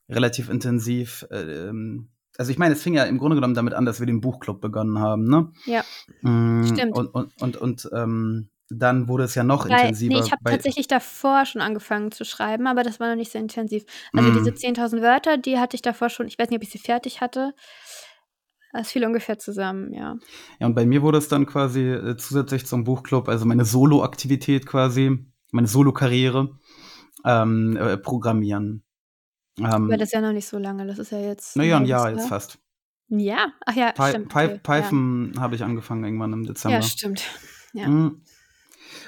relativ 0.10 0.50
intensiv, 0.50 1.26
äh, 1.32 1.70
ähm, 1.70 2.10
also 2.38 2.52
ich 2.52 2.60
meine, 2.60 2.76
es 2.76 2.84
fing 2.84 2.94
ja 2.94 3.04
im 3.04 3.18
Grunde 3.18 3.36
genommen 3.36 3.56
damit 3.56 3.74
an, 3.74 3.86
dass 3.86 4.00
wir 4.00 4.06
den 4.06 4.22
Buchclub 4.22 4.62
begonnen 4.62 5.00
haben, 5.00 5.24
ne? 5.24 5.52
Ja. 5.66 5.84
Mhm, 6.22 6.68
Stimmt. 6.68 6.96
Und, 6.96 7.08
und, 7.08 7.42
und, 7.42 7.58
und 7.58 7.90
ähm, 7.94 8.50
dann 8.70 9.08
wurde 9.08 9.24
es 9.24 9.36
ja 9.36 9.44
noch 9.44 9.70
Weil, 9.70 9.80
intensiver. 9.80 10.14
Nee, 10.14 10.20
ich 10.20 10.32
habe 10.32 10.44
tatsächlich 10.44 10.88
davor 10.88 11.46
schon 11.46 11.62
angefangen 11.62 12.12
zu 12.12 12.26
schreiben, 12.26 12.68
aber 12.68 12.84
das 12.84 13.00
war 13.00 13.10
noch 13.10 13.16
nicht 13.16 13.32
so 13.32 13.40
intensiv. 13.40 13.84
Also 14.14 14.30
mm. 14.30 14.34
diese 14.34 14.52
10.000 14.52 15.02
Wörter, 15.02 15.38
die 15.38 15.58
hatte 15.58 15.76
ich 15.76 15.82
davor 15.82 16.10
schon, 16.10 16.28
ich 16.28 16.38
weiß 16.38 16.50
nicht, 16.50 16.58
ob 16.58 16.64
ich 16.64 16.72
sie 16.72 16.80
fertig 16.80 17.22
hatte. 17.22 17.54
Das 18.74 18.92
fiel 18.92 19.06
ungefähr 19.06 19.40
zusammen, 19.40 19.94
ja. 19.94 20.18
Ja, 20.60 20.68
und 20.68 20.76
bei 20.76 20.86
mir 20.86 21.02
wurde 21.02 21.18
es 21.18 21.30
dann 21.30 21.46
quasi 21.46 21.90
äh, 21.90 22.18
zusätzlich 22.18 22.66
zum 22.66 22.84
Buchclub, 22.84 23.30
also 23.30 23.46
meine 23.46 23.66
Solo-Aktivität 23.66 24.66
quasi, 24.66 25.26
meine 25.52 25.68
Solo-Karriere, 25.68 26.58
ähm, 27.26 27.78
äh, 27.78 27.98
Programmieren. 27.98 28.84
Ähm, 29.58 29.66
Aber 29.66 29.98
das 29.98 30.10
ist 30.10 30.14
ja 30.14 30.22
noch 30.22 30.34
nicht 30.34 30.48
so 30.48 30.58
lange, 30.58 30.86
das 30.86 31.00
ist 31.00 31.12
ja 31.12 31.20
jetzt. 31.20 31.56
naja, 31.56 31.78
ein 31.78 31.86
Jahr 31.86 32.12
jetzt 32.12 32.28
fast. 32.28 32.60
Jahr? 33.10 33.54
Ach 33.66 33.76
ja, 33.76 33.92
Py 33.94 34.10
stimmt. 34.10 34.30
Py 34.30 34.40
okay, 34.40 34.60
Python 34.62 35.34
habe 35.40 35.56
ich 35.56 35.64
angefangen 35.64 36.04
irgendwann 36.04 36.34
im 36.34 36.44
ja. 36.44 36.50
Dezember. 36.50 36.76
ja, 36.78 36.82
stimmt. 36.82 37.24
Ja. 37.74 37.90
Mhm. 37.90 38.24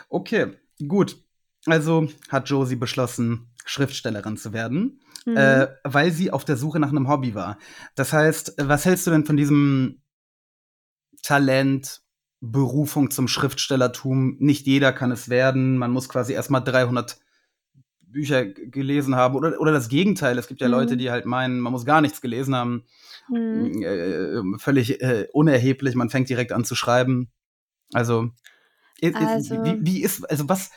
Okay, 0.09 0.53
gut. 0.87 1.17
Also 1.65 2.09
hat 2.29 2.49
Josie 2.49 2.75
beschlossen, 2.75 3.51
Schriftstellerin 3.65 4.37
zu 4.37 4.53
werden, 4.53 5.01
Mhm. 5.25 5.35
äh, 5.37 5.67
weil 5.83 6.11
sie 6.11 6.31
auf 6.31 6.45
der 6.45 6.57
Suche 6.57 6.79
nach 6.79 6.89
einem 6.89 7.07
Hobby 7.07 7.35
war. 7.35 7.57
Das 7.95 8.13
heißt, 8.13 8.55
was 8.57 8.85
hältst 8.85 9.05
du 9.07 9.11
denn 9.11 9.25
von 9.25 9.37
diesem 9.37 10.01
Talent, 11.21 12.01
Berufung 12.41 13.11
zum 13.11 13.27
Schriftstellertum? 13.27 14.37
Nicht 14.39 14.65
jeder 14.65 14.93
kann 14.93 15.11
es 15.11 15.29
werden. 15.29 15.77
Man 15.77 15.91
muss 15.91 16.07
quasi 16.07 16.33
erstmal 16.33 16.63
300 16.63 17.19
Bücher 18.01 18.45
gelesen 18.45 19.15
haben 19.15 19.35
oder, 19.35 19.59
oder 19.59 19.71
das 19.73 19.89
Gegenteil. 19.89 20.37
Es 20.37 20.47
gibt 20.47 20.61
ja 20.61 20.67
Mhm. 20.67 20.73
Leute, 20.73 20.97
die 20.97 21.11
halt 21.11 21.25
meinen, 21.25 21.59
man 21.59 21.71
muss 21.73 21.85
gar 21.85 22.01
nichts 22.01 22.21
gelesen 22.21 22.55
haben. 22.55 22.85
Mhm. 23.29 23.83
Äh, 23.83 24.57
völlig 24.59 25.01
äh, 25.01 25.27
unerheblich. 25.33 25.95
Man 25.95 26.09
fängt 26.09 26.29
direkt 26.29 26.53
an 26.53 26.63
zu 26.63 26.75
schreiben. 26.75 27.29
Also, 27.93 28.31
Also- 29.13 29.63
wie, 29.63 29.77
wie 29.85 30.03
ist, 30.03 30.29
also 30.29 30.47
was, 30.49 30.71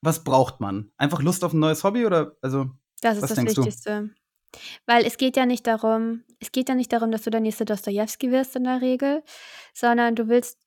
was 0.00 0.24
braucht 0.24 0.60
man? 0.60 0.92
Einfach 0.96 1.22
Lust 1.22 1.44
auf 1.44 1.52
ein 1.52 1.60
neues 1.60 1.84
Hobby 1.84 2.06
oder, 2.06 2.36
also, 2.42 2.70
Das 3.00 3.16
ist 3.16 3.22
Was 3.22 3.28
das 3.30 3.36
denkst 3.36 3.54
du? 3.54 3.64
Wichtigste. 3.64 4.10
Weil 4.86 5.06
es 5.06 5.16
geht 5.16 5.36
ja 5.36 5.46
nicht 5.46 5.66
darum, 5.66 6.24
es 6.38 6.52
geht 6.52 6.68
ja 6.68 6.74
nicht 6.74 6.92
darum, 6.92 7.10
dass 7.10 7.22
du 7.22 7.30
der 7.30 7.40
nächste 7.40 7.64
Dostojewski 7.64 8.30
wirst 8.30 8.54
in 8.56 8.64
der 8.64 8.82
Regel, 8.82 9.22
sondern 9.72 10.14
du 10.14 10.28
willst, 10.28 10.58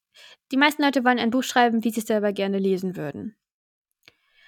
die 0.51 0.57
meisten 0.57 0.81
Leute 0.81 1.03
wollen 1.03 1.19
ein 1.19 1.29
Buch 1.29 1.43
schreiben, 1.43 1.83
wie 1.83 1.91
sie 1.91 2.00
es 2.00 2.07
selber 2.07 2.33
gerne 2.33 2.57
lesen 2.57 2.95
würden. 2.95 3.35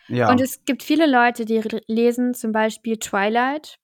ja. 0.07 0.31
Und 0.31 0.41
es 0.41 0.63
gibt 0.65 0.81
viele 0.83 1.05
Leute, 1.05 1.45
die 1.45 1.61
lesen 1.87 2.33
zum 2.33 2.51
Beispiel 2.51 2.97
Twilight 2.97 3.77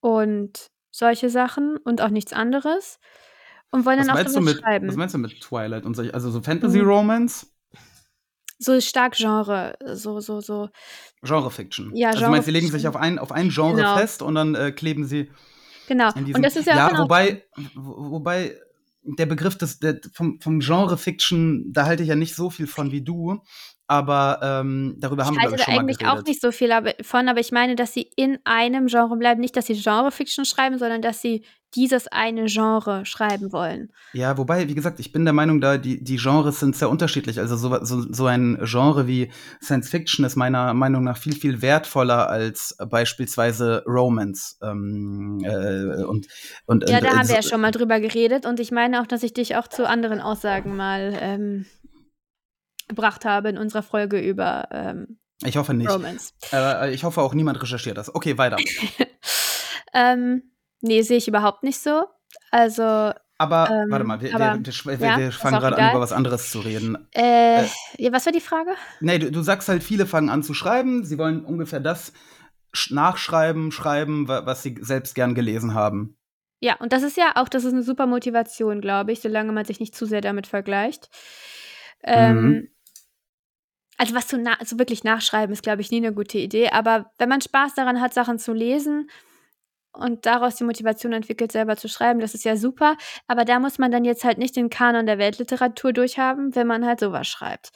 und 0.00 0.70
solche 0.92 1.30
Sachen 1.30 1.76
und 1.78 2.00
auch 2.00 2.10
nichts 2.10 2.32
anderes 2.32 2.98
und 3.70 3.84
wollen 3.86 3.98
was 4.00 4.06
dann 4.06 4.16
auch 4.16 4.22
darüber 4.22 4.40
mit, 4.40 4.58
schreiben. 4.60 4.88
was 4.88 4.96
meinst 4.96 5.14
du 5.14 5.18
mit 5.18 5.40
Twilight 5.40 5.84
und 5.84 5.94
solch, 5.94 6.12
also 6.14 6.30
so 6.30 6.40
Fantasy 6.42 6.78
Mhm. 6.82 6.88
Romance? 6.88 7.46
so 8.62 8.78
stark 8.80 9.14
Genre, 9.16 9.74
so, 9.94 10.20
so, 10.20 10.40
so. 10.42 10.68
Genre 11.22 11.50
Fiction. 11.50 11.92
Ja, 11.96 12.08
also 12.10 12.24
du 12.26 12.30
meinst, 12.30 12.44
sie 12.44 12.50
legen 12.52 12.66
Genre-Fiction. 12.66 12.78
sich 12.80 12.88
auf 12.88 12.96
ein, 12.96 13.18
auf 13.18 13.32
ein 13.32 13.48
Genre 13.48 13.76
Genau. 13.76 13.96
fest 13.96 14.20
und 14.20 14.34
dann 14.34 14.54
äh, 14.54 14.70
kleben 14.70 15.06
sie 15.06 15.30
Genau. 15.88 16.10
in 16.14 16.26
diesem. 16.26 16.36
Und 16.36 16.42
das 16.44 16.56
ist 16.56 16.66
ja, 16.66 16.86
auch 16.86 16.90
genau 16.90 17.02
wobei, 17.04 17.44
wo- 17.74 18.10
wobei 18.12 18.54
der 19.02 19.24
Begriff 19.24 19.56
des, 19.56 19.78
der, 19.78 19.98
vom, 20.12 20.38
vom 20.42 20.60
Genre 20.60 20.98
Fiction, 20.98 21.72
da 21.72 21.86
halte 21.86 22.02
ich 22.02 22.10
ja 22.10 22.16
nicht 22.16 22.34
so 22.34 22.50
viel 22.50 22.66
von 22.66 22.92
wie 22.92 23.00
du, 23.02 23.40
aber 23.86 24.40
ähm, 24.42 24.94
darüber 24.98 25.24
haben 25.24 25.36
Ich 25.36 25.42
wir, 25.42 25.54
ich, 25.54 25.62
schon 25.64 25.74
mal 25.74 25.80
eigentlich 25.80 25.98
geredet. 25.98 26.18
auch 26.20 26.24
nicht 26.26 26.42
so 26.42 26.52
viel 26.52 26.70
von, 27.00 27.28
aber 27.30 27.40
ich 27.40 27.52
meine, 27.52 27.76
dass 27.76 27.94
sie 27.94 28.10
in 28.14 28.38
einem 28.44 28.88
Genre 28.88 29.16
bleiben. 29.16 29.40
Nicht, 29.40 29.56
dass 29.56 29.66
sie 29.66 29.74
Genre-Fiction 29.74 30.44
schreiben, 30.44 30.76
sondern 30.78 31.00
dass 31.00 31.22
sie 31.22 31.46
dieses 31.74 32.08
eine 32.08 32.46
Genre 32.46 33.06
schreiben 33.06 33.52
wollen. 33.52 33.92
Ja, 34.12 34.36
wobei, 34.38 34.68
wie 34.68 34.74
gesagt, 34.74 34.98
ich 35.00 35.12
bin 35.12 35.24
der 35.24 35.32
Meinung, 35.34 35.60
da 35.60 35.78
die, 35.78 36.02
die 36.02 36.16
Genres 36.16 36.60
sind 36.60 36.74
sehr 36.76 36.90
unterschiedlich. 36.90 37.38
Also 37.38 37.56
so, 37.56 37.84
so, 37.84 38.12
so 38.12 38.26
ein 38.26 38.58
Genre 38.64 39.06
wie 39.06 39.30
Science 39.62 39.88
Fiction 39.88 40.24
ist 40.24 40.36
meiner 40.36 40.74
Meinung 40.74 41.04
nach 41.04 41.16
viel, 41.16 41.34
viel 41.36 41.62
wertvoller 41.62 42.28
als 42.28 42.76
beispielsweise 42.90 43.84
Romance. 43.86 44.58
Ähm, 44.62 45.40
äh, 45.44 46.02
und, 46.04 46.26
und, 46.66 46.88
Ja, 46.88 46.98
und, 46.98 47.04
da 47.04 47.10
haben 47.16 47.28
wir 47.28 47.36
ja 47.36 47.42
so- 47.42 47.50
schon 47.50 47.60
mal 47.60 47.70
drüber 47.70 48.00
geredet 48.00 48.46
und 48.46 48.58
ich 48.60 48.72
meine 48.72 49.00
auch, 49.00 49.06
dass 49.06 49.22
ich 49.22 49.32
dich 49.32 49.56
auch 49.56 49.68
zu 49.68 49.88
anderen 49.88 50.20
Aussagen 50.20 50.76
mal 50.76 51.16
ähm, 51.20 51.66
gebracht 52.88 53.24
habe 53.24 53.48
in 53.48 53.58
unserer 53.58 53.82
Folge 53.84 54.18
über 54.20 54.66
ähm, 54.72 55.18
Ich 55.44 55.56
hoffe 55.56 55.74
nicht. 55.74 55.88
Romance. 55.90 56.32
Äh, 56.52 56.92
ich 56.92 57.04
hoffe 57.04 57.20
auch, 57.22 57.34
niemand 57.34 57.62
recherchiert 57.62 57.96
das. 57.96 58.12
Okay, 58.14 58.36
weiter. 58.38 58.56
ähm, 59.94 60.49
nee, 60.82 61.02
sehe 61.02 61.16
ich 61.18 61.28
überhaupt 61.28 61.62
nicht 61.62 61.78
so. 61.78 62.04
Also, 62.50 62.82
Aber 63.38 63.68
Ähm, 63.70 63.90
warte 63.90 64.04
mal, 64.04 64.20
wir, 64.20 64.34
aber- 64.34 64.58
wir, 64.62 65.00
wir, 65.00 65.06
ja, 65.08 65.18
wir 65.18 65.32
fangen 65.32 65.58
gerade 65.60 65.76
an, 65.78 65.90
über 65.90 66.00
was 66.00 66.12
anderes 66.12 66.50
zu 66.50 66.60
reden. 66.60 67.08
äh, 67.14 67.64
Äh. 67.64 67.68
ja, 67.98 68.12
was 68.12 68.26
war 68.26 68.32
die 68.32 68.40
Frage? 68.40 68.70
Nee, 69.00 69.18
du, 69.18 69.30
du 69.32 69.42
sagst 69.42 69.68
halt, 69.68 69.82
viele 69.82 70.06
fangen 70.06 70.28
an 70.28 70.42
zu 70.42 70.52
schreiben. 70.54 71.04
Sie 71.04 71.16
wollen 71.18 71.44
ungefähr 71.44 71.80
das 71.80 72.12
sch- 72.74 72.92
nachschreiben, 72.94 73.72
schreiben, 73.72 74.28
wa- 74.28 74.44
was 74.46 74.62
sie 74.62 74.76
selbst 74.80 75.14
gern 75.14 75.34
gelesen 75.34 75.74
haben. 75.74 76.16
Ja, 76.60 76.76
und 76.76 76.92
das 76.92 77.02
ist 77.02 77.16
ja 77.16 77.32
auch, 77.36 77.48
das 77.48 77.64
ist 77.64 77.72
eine 77.72 77.82
super 77.82 78.06
Motivation, 78.06 78.82
glaube 78.82 79.12
ich, 79.12 79.20
solange 79.20 79.50
man 79.52 79.64
sich 79.64 79.80
nicht 79.80 79.94
zu 79.96 80.04
sehr 80.04 80.20
damit 80.20 80.46
vergleicht. 80.46 81.08
Ähm, 82.04 82.36
Mhm. 82.42 82.68
Also 83.96 84.14
was 84.14 84.28
zu 84.28 84.42
also 84.58 84.78
wirklich 84.78 85.04
nachschreiben 85.04 85.52
ist, 85.52 85.62
glaube 85.62 85.82
ich, 85.82 85.90
nie 85.90 85.98
eine 85.98 86.14
gute 86.14 86.38
Idee. 86.38 86.70
Aber 86.70 87.10
wenn 87.18 87.28
man 87.28 87.42
Spaß 87.42 87.74
daran 87.74 88.00
hat, 88.00 88.14
Sachen 88.14 88.38
zu 88.38 88.52
lesen 88.54 89.10
und 89.92 90.26
daraus 90.26 90.56
die 90.56 90.64
Motivation 90.64 91.12
entwickelt, 91.12 91.52
selber 91.52 91.76
zu 91.76 91.88
schreiben, 91.88 92.20
das 92.20 92.34
ist 92.34 92.44
ja 92.44 92.56
super. 92.56 92.96
Aber 93.26 93.44
da 93.44 93.58
muss 93.58 93.78
man 93.78 93.90
dann 93.90 94.04
jetzt 94.04 94.24
halt 94.24 94.38
nicht 94.38 94.54
den 94.56 94.70
Kanon 94.70 95.06
der 95.06 95.18
Weltliteratur 95.18 95.92
durchhaben, 95.92 96.54
wenn 96.54 96.66
man 96.66 96.84
halt 96.86 97.00
sowas 97.00 97.26
schreibt. 97.26 97.70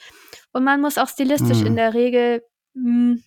Und 0.53 0.63
man 0.63 0.81
muss 0.81 0.97
auch 0.97 1.09
stilistisch 1.09 1.59
Mhm. 1.59 1.67
in 1.67 1.75
der 1.75 1.93
Regel, 1.93 2.41
mh, 2.73 3.17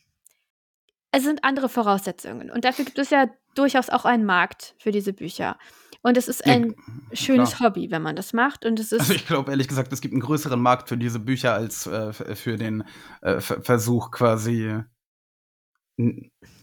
es 1.13 1.23
sind 1.25 1.45
andere 1.45 1.69
Voraussetzungen. 1.69 2.51
Und 2.51 2.65
dafür 2.65 2.85
gibt 2.85 2.99
es 2.99 3.11
ja 3.11 3.29
durchaus 3.55 3.89
auch 3.91 4.05
einen 4.05 4.25
Markt 4.25 4.75
für 4.79 4.91
diese 4.93 5.13
Bücher. 5.13 5.59
Und 6.03 6.17
es 6.17 6.29
ist 6.29 6.47
Ja, 6.47 6.53
ein 6.53 6.75
schönes 7.13 7.57
klar. 7.57 7.71
Hobby, 7.71 7.91
wenn 7.91 8.03
man 8.03 8.15
das 8.15 8.33
macht. 8.33 8.65
Und 8.65 8.79
es 8.79 8.93
ist 8.93 9.01
Also 9.01 9.15
ich 9.15 9.27
glaube 9.27 9.51
ehrlich 9.51 9.69
gesagt, 9.69 9.93
es 9.93 10.01
gibt 10.01 10.13
einen 10.13 10.21
größeren 10.23 10.61
Markt 10.61 10.89
für 10.89 10.97
diese 10.97 11.19
Bücher 11.19 11.55
als 11.55 11.87
äh, 11.87 12.13
für 12.13 12.57
den 12.57 12.85
äh, 13.23 13.41
Versuch 13.41 14.11
quasi 14.13 14.81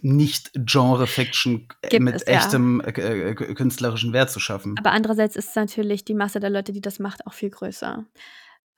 nicht 0.01 0.51
Genre-Fiction 0.53 1.67
äh, 1.81 1.99
mit 1.99 2.15
es, 2.15 2.25
ja. 2.25 2.35
echtem 2.35 2.79
äh, 2.81 3.31
äh, 3.31 3.33
künstlerischen 3.33 4.13
Wert 4.13 4.31
zu 4.31 4.39
schaffen. 4.39 4.75
Aber 4.79 4.91
andererseits 4.91 5.35
ist 5.35 5.55
natürlich 5.55 6.05
die 6.05 6.13
Masse 6.13 6.39
der 6.39 6.49
Leute, 6.49 6.71
die 6.71 6.81
das 6.81 6.99
macht, 6.99 7.27
auch 7.27 7.33
viel 7.33 7.49
größer. 7.49 8.05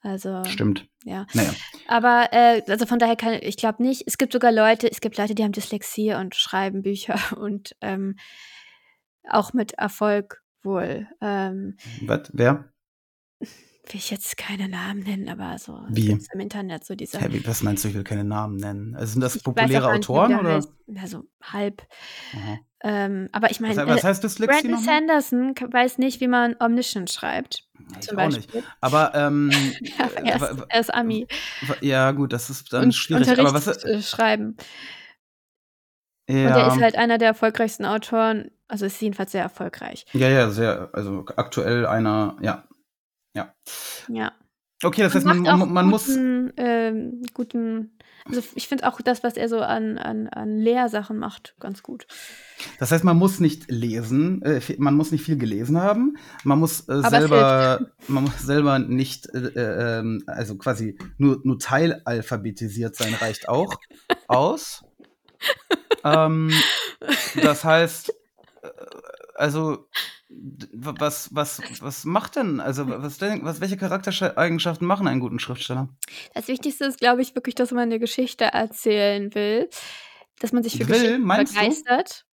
Also, 0.00 0.44
Stimmt. 0.44 0.88
ja. 1.04 1.26
Naja. 1.32 1.52
Aber, 1.86 2.28
äh, 2.32 2.62
also 2.68 2.86
von 2.86 2.98
daher 2.98 3.16
kann 3.16 3.34
ich 3.40 3.56
glaube 3.56 3.82
nicht. 3.82 4.04
Es 4.06 4.18
gibt 4.18 4.32
sogar 4.32 4.52
Leute, 4.52 4.90
es 4.90 5.00
gibt 5.00 5.16
Leute, 5.16 5.34
die 5.34 5.42
haben 5.42 5.52
Dyslexie 5.52 6.14
und 6.14 6.34
schreiben 6.34 6.82
Bücher 6.82 7.18
und 7.38 7.76
ähm, 7.80 8.16
auch 9.28 9.52
mit 9.52 9.72
Erfolg 9.72 10.42
wohl. 10.62 11.06
Ähm, 11.20 11.76
Was? 12.02 12.30
Wer? 12.32 12.72
Will 13.88 13.96
ich 13.98 14.10
jetzt 14.10 14.36
keine 14.36 14.68
Namen 14.68 15.00
nennen, 15.00 15.28
aber 15.28 15.58
so 15.58 15.80
Wie? 15.88 16.10
im 16.10 16.40
Internet 16.40 16.84
so 16.84 16.94
diese. 16.94 17.18
Wie- 17.32 17.46
was 17.46 17.62
meinst 17.62 17.84
du, 17.84 17.88
ich 17.88 17.94
will 17.94 18.04
keine 18.04 18.24
Namen 18.24 18.56
nennen? 18.56 18.94
Also 18.94 19.12
sind 19.12 19.20
das 19.22 19.36
ich 19.36 19.44
populäre 19.44 19.70
nicht, 19.92 20.08
Autoren 20.10 20.30
der 20.30 20.40
oder? 20.40 20.54
Heißt. 20.56 20.72
Ja, 20.86 21.06
so 21.06 21.24
halb. 21.42 21.82
Ähm, 22.80 23.28
aber 23.32 23.50
ich 23.50 23.60
Was, 23.60 23.76
meine, 23.76 23.86
was 23.88 24.04
äh, 24.04 24.06
heißt 24.06 24.22
Dyslexie 24.22 24.68
Brandon? 24.68 24.84
Sanderson 24.84 25.54
weiß 25.72 25.98
nicht, 25.98 26.20
wie 26.20 26.28
man 26.28 26.54
Omniscient 26.60 27.10
schreibt. 27.10 27.64
Ja, 27.90 27.96
ich 28.00 28.06
zum 28.08 28.18
auch 28.18 28.26
nicht. 28.26 28.36
Beispiel. 28.52 28.62
Aber 28.80 29.14
ähm, 29.14 29.50
äh, 29.80 30.22
er, 30.24 30.36
ist, 30.36 30.64
er 30.68 30.80
ist 30.80 30.94
Ami. 30.94 31.26
ja 31.80 32.12
gut, 32.12 32.32
das 32.32 32.50
ist 32.50 32.72
dann 32.72 32.84
und 32.84 32.92
schwierig. 32.94 33.28
Aber 33.38 33.52
was? 33.52 33.66
Äh, 33.66 34.00
schreiben. 34.02 34.56
Ja, 36.28 36.36
Und 36.36 36.60
er 36.62 36.66
ist 36.68 36.80
halt 36.82 36.96
einer 36.96 37.16
der 37.18 37.28
erfolgreichsten 37.28 37.84
Autoren, 37.86 38.50
also 38.68 38.84
ist 38.84 39.00
jedenfalls 39.00 39.32
sehr 39.32 39.42
erfolgreich. 39.42 40.04
ja, 40.12 40.28
ja, 40.28 40.50
sehr. 40.50 40.90
Also 40.92 41.24
aktuell 41.36 41.86
einer. 41.86 42.36
Ja, 42.42 42.64
ja. 43.38 43.54
Ja. 44.08 44.32
Okay, 44.82 45.02
das 45.02 45.14
heißt, 45.14 45.26
man, 45.26 45.42
man, 45.42 45.72
man 45.72 45.86
muss. 45.88 46.06
guten, 46.06 46.52
ähm, 46.56 47.22
guten, 47.34 47.98
also 48.26 48.40
ich 48.54 48.68
finde 48.68 48.86
auch 48.86 49.00
das, 49.00 49.24
was 49.24 49.36
er 49.36 49.48
so 49.48 49.60
an, 49.60 49.98
an, 49.98 50.28
an 50.28 50.56
Lehrsachen 50.56 51.18
macht, 51.18 51.56
ganz 51.58 51.82
gut. 51.82 52.06
Das 52.78 52.92
heißt, 52.92 53.02
man 53.02 53.16
muss 53.16 53.40
nicht 53.40 53.68
lesen, 53.68 54.40
äh, 54.42 54.60
man 54.78 54.94
muss 54.94 55.10
nicht 55.10 55.24
viel 55.24 55.36
gelesen 55.36 55.78
haben, 55.78 56.16
man 56.44 56.60
muss 56.60 56.88
äh, 56.88 57.02
selber, 57.08 57.90
man 58.06 58.24
muss 58.24 58.38
selber 58.38 58.78
nicht, 58.78 59.26
äh, 59.34 59.48
äh, 59.48 59.98
ähm, 59.98 60.22
also 60.28 60.56
quasi 60.56 60.96
nur, 61.16 61.40
nur 61.42 61.58
teilalphabetisiert 61.58 62.94
sein 62.94 63.14
reicht 63.14 63.48
auch 63.48 63.74
aus. 64.28 64.84
ähm, 66.04 66.52
das 67.42 67.64
heißt, 67.64 68.10
äh, 68.62 68.68
also 69.34 69.88
was, 70.30 71.34
was, 71.34 71.62
was 71.80 72.04
macht 72.04 72.36
denn, 72.36 72.60
also 72.60 72.86
was, 72.86 73.18
denn, 73.18 73.44
was, 73.44 73.60
welche 73.60 73.76
Charaktereigenschaften 73.76 74.86
machen 74.86 75.08
einen 75.08 75.20
guten 75.20 75.38
Schriftsteller? 75.38 75.88
Das 76.34 76.48
Wichtigste 76.48 76.84
ist, 76.84 77.00
glaube 77.00 77.22
ich, 77.22 77.34
wirklich, 77.34 77.54
dass 77.54 77.70
man 77.70 77.84
eine 77.84 77.98
Geschichte 77.98 78.44
erzählen 78.44 79.34
will, 79.34 79.70
dass 80.38 80.52
man 80.52 80.62
sich 80.62 80.74
für 80.76 80.88
Will, 80.88 81.00
Geschichten 81.00 81.22
meinst 81.22 81.54
du? 81.54 81.60
begeistert. 81.60 82.26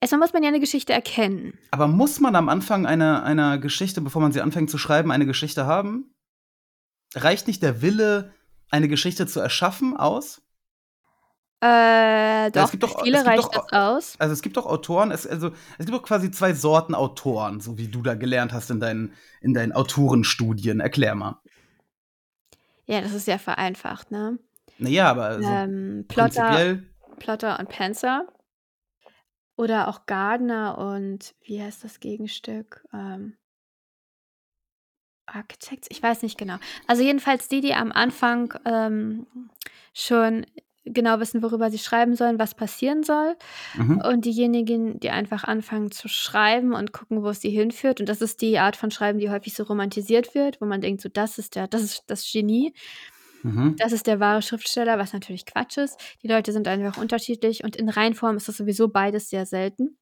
Erstmal 0.00 0.20
muss 0.20 0.32
man 0.32 0.42
ja 0.42 0.48
eine 0.48 0.60
Geschichte 0.60 0.92
erkennen. 0.92 1.58
Aber 1.70 1.86
muss 1.86 2.18
man 2.18 2.34
am 2.34 2.48
Anfang 2.48 2.86
einer, 2.86 3.22
einer 3.22 3.58
Geschichte, 3.58 4.00
bevor 4.00 4.22
man 4.22 4.32
sie 4.32 4.40
anfängt 4.40 4.70
zu 4.70 4.78
schreiben, 4.78 5.12
eine 5.12 5.26
Geschichte 5.26 5.66
haben? 5.66 6.14
Reicht 7.14 7.46
nicht 7.46 7.62
der 7.62 7.82
Wille, 7.82 8.32
eine 8.70 8.88
Geschichte 8.88 9.26
zu 9.26 9.38
erschaffen, 9.40 9.96
aus? 9.96 10.42
Äh, 11.64 12.50
doch, 12.50 12.64
es 12.64 12.70
gibt 12.72 12.82
doch, 12.82 13.04
viele 13.04 13.24
reicht 13.24 13.44
doch, 13.44 13.68
das 13.68 13.72
aus. 13.72 14.16
also 14.18 14.32
es 14.32 14.42
gibt 14.42 14.56
doch 14.56 14.66
Autoren, 14.66 15.12
es, 15.12 15.28
also 15.28 15.52
es 15.78 15.86
gibt 15.86 15.96
doch 15.96 16.02
quasi 16.02 16.32
zwei 16.32 16.54
Sorten 16.54 16.92
Autoren, 16.92 17.60
so 17.60 17.78
wie 17.78 17.86
du 17.86 18.02
da 18.02 18.14
gelernt 18.14 18.52
hast 18.52 18.68
in 18.72 18.80
deinen, 18.80 19.14
in 19.40 19.54
deinen 19.54 19.70
Autorenstudien. 19.70 20.80
Erklär 20.80 21.14
mal. 21.14 21.40
Ja, 22.86 23.00
das 23.00 23.12
ist 23.12 23.26
sehr 23.26 23.38
vereinfacht, 23.38 24.10
ne? 24.10 24.40
Naja, 24.78 25.08
aber 25.08 25.26
also 25.26 25.48
Ähm, 25.48 26.04
Plotter, 26.08 26.78
Plotter 27.20 27.60
und 27.60 27.68
Panzer. 27.68 28.26
Oder 29.54 29.86
auch 29.86 30.06
Gardner 30.06 30.78
und 30.78 31.36
wie 31.42 31.62
heißt 31.62 31.84
das 31.84 32.00
Gegenstück? 32.00 32.84
Ähm, 32.92 33.36
Architects? 35.26 35.86
Ich 35.92 36.02
weiß 36.02 36.22
nicht 36.22 36.38
genau. 36.38 36.56
Also 36.88 37.04
jedenfalls 37.04 37.46
die, 37.46 37.60
die 37.60 37.74
am 37.74 37.92
Anfang 37.92 38.52
ähm, 38.64 39.26
schon 39.94 40.44
genau 40.84 41.20
wissen, 41.20 41.42
worüber 41.42 41.70
sie 41.70 41.78
schreiben 41.78 42.14
sollen, 42.16 42.38
was 42.38 42.54
passieren 42.54 43.02
soll. 43.02 43.36
mhm. 43.74 44.04
Und 44.06 44.24
diejenigen, 44.24 44.98
die 45.00 45.10
einfach 45.10 45.44
anfangen 45.44 45.90
zu 45.90 46.08
schreiben 46.08 46.74
und 46.74 46.92
gucken, 46.92 47.22
wo 47.22 47.28
es 47.30 47.40
sie 47.40 47.50
hinführt. 47.50 48.00
Und 48.00 48.08
das 48.08 48.20
ist 48.20 48.40
die 48.42 48.58
Art 48.58 48.76
von 48.76 48.90
Schreiben, 48.90 49.18
die 49.18 49.30
häufig 49.30 49.54
so 49.54 49.64
romantisiert 49.64 50.34
wird, 50.34 50.60
wo 50.60 50.66
man 50.66 50.80
denkt, 50.80 51.00
so 51.02 51.08
das 51.08 51.38
ist 51.38 51.56
der, 51.56 51.68
das 51.68 51.82
ist 51.82 52.04
das 52.08 52.28
Genie, 52.30 52.74
Mhm. 53.44 53.76
das 53.78 53.92
ist 53.92 54.06
der 54.06 54.20
wahre 54.20 54.42
Schriftsteller, 54.42 54.98
was 54.98 55.12
natürlich 55.12 55.46
Quatsch 55.46 55.76
ist. 55.78 55.98
Die 56.22 56.28
Leute 56.28 56.52
sind 56.52 56.68
einfach 56.68 56.96
unterschiedlich 56.96 57.64
und 57.64 57.76
in 57.76 57.88
Reinform 57.88 58.36
ist 58.36 58.48
das 58.48 58.56
sowieso 58.56 58.88
beides 58.88 59.30
sehr 59.30 59.46
selten. 59.46 59.98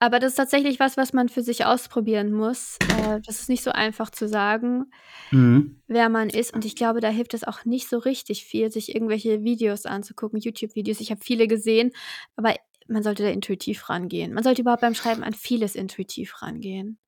Aber 0.00 0.20
das 0.20 0.32
ist 0.32 0.36
tatsächlich 0.36 0.78
was, 0.78 0.96
was 0.96 1.12
man 1.12 1.28
für 1.28 1.42
sich 1.42 1.64
ausprobieren 1.64 2.32
muss. 2.32 2.76
Äh, 2.98 3.20
das 3.26 3.40
ist 3.40 3.48
nicht 3.48 3.64
so 3.64 3.70
einfach 3.72 4.10
zu 4.10 4.28
sagen, 4.28 4.90
Mhm. 5.32 5.80
wer 5.88 6.08
man 6.08 6.30
ist. 6.30 6.54
Und 6.54 6.64
ich 6.64 6.76
glaube, 6.76 7.00
da 7.00 7.08
hilft 7.08 7.34
es 7.34 7.44
auch 7.44 7.64
nicht 7.64 7.88
so 7.88 7.98
richtig 7.98 8.44
viel, 8.44 8.70
sich 8.70 8.94
irgendwelche 8.94 9.42
Videos 9.42 9.86
anzugucken, 9.86 10.38
YouTube-Videos. 10.40 11.00
Ich 11.00 11.10
habe 11.10 11.20
viele 11.22 11.48
gesehen, 11.48 11.90
aber 12.36 12.54
man 12.86 13.02
sollte 13.02 13.24
da 13.24 13.28
intuitiv 13.30 13.88
rangehen. 13.88 14.32
Man 14.32 14.44
sollte 14.44 14.62
überhaupt 14.62 14.82
beim 14.82 14.94
Schreiben 14.94 15.22
an 15.22 15.34
vieles 15.34 15.74
intuitiv 15.74 16.40
rangehen. 16.42 16.98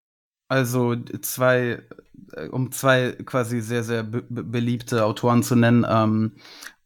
Also 0.48 0.96
zwei, 1.22 1.80
äh, 2.32 2.48
um 2.48 2.72
zwei 2.72 3.12
quasi 3.24 3.60
sehr, 3.60 3.84
sehr 3.84 4.02
be 4.02 4.22
be 4.28 4.42
beliebte 4.42 5.04
Autoren 5.04 5.42
zu 5.44 5.54
nennen, 5.54 5.86
ähm, 5.88 6.34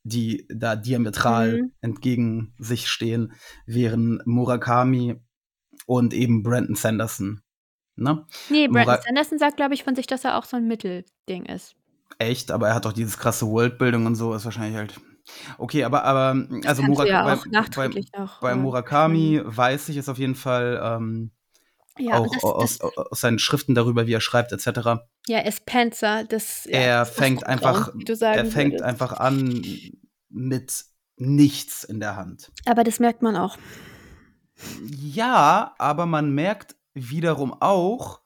die 0.02 0.46
da 0.50 0.76
diametral 0.76 1.62
Mhm. 1.62 1.72
entgegen 1.80 2.54
sich 2.58 2.88
stehen, 2.88 3.32
wären 3.66 4.20
Murakami 4.26 5.16
und 5.86 6.14
eben 6.14 6.42
Brandon 6.42 6.76
Sanderson. 6.76 7.40
Ne? 7.96 8.26
Nee, 8.48 8.66
Brandon 8.68 8.94
Mura 8.94 9.02
Sanderson 9.02 9.38
sagt, 9.38 9.56
glaube 9.56 9.74
ich, 9.74 9.84
von 9.84 9.94
sich, 9.94 10.06
dass 10.06 10.24
er 10.24 10.36
auch 10.38 10.44
so 10.44 10.56
ein 10.56 10.66
Mittelding 10.66 11.46
ist. 11.46 11.76
echt, 12.18 12.50
aber 12.50 12.68
er 12.68 12.74
hat 12.74 12.84
doch 12.84 12.92
dieses 12.92 13.18
krasse 13.18 13.46
Worldbuilding 13.46 14.06
und 14.06 14.14
so, 14.16 14.34
ist 14.34 14.44
wahrscheinlich 14.44 14.76
halt. 14.76 15.00
Okay, 15.58 15.84
aber, 15.84 16.04
aber 16.04 16.46
also 16.66 16.82
Murak 16.82 17.08
ja 17.08 17.24
bei, 17.24 17.36
bei, 17.36 17.88
noch 18.18 18.40
bei 18.40 18.52
äh, 18.52 18.56
Murakami 18.56 19.36
schreiben. 19.38 19.56
weiß 19.56 19.88
ich 19.88 19.96
es 19.96 20.08
auf 20.08 20.18
jeden 20.18 20.34
Fall 20.34 20.80
ähm, 20.82 21.30
Ja, 21.98 22.18
auch 22.18 22.30
das, 22.34 22.44
aus, 22.44 22.78
das, 22.78 22.96
aus 22.96 23.20
seinen 23.20 23.38
Schriften 23.38 23.74
darüber, 23.74 24.06
wie 24.06 24.12
er 24.12 24.20
schreibt, 24.20 24.52
etc. 24.52 24.66
ja, 25.26 25.38
er 25.38 25.46
ist 25.46 25.64
Panzer, 25.64 26.24
das, 26.24 26.64
ja, 26.66 26.78
Er 26.78 27.02
ist 27.02 27.14
fängt 27.14 27.46
einfach, 27.46 27.88
er 28.20 28.44
fängt 28.44 28.74
würdest. 28.74 28.82
einfach 28.84 29.12
an 29.14 29.62
mit 30.28 30.84
nichts 31.16 31.84
in 31.84 32.00
der 32.00 32.16
Hand. 32.16 32.52
Aber 32.66 32.84
das 32.84 32.98
merkt 33.00 33.22
man 33.22 33.36
auch. 33.36 33.56
Ja, 34.86 35.74
aber 35.78 36.06
man 36.06 36.32
merkt 36.34 36.76
wiederum 36.94 37.54
auch, 37.60 38.20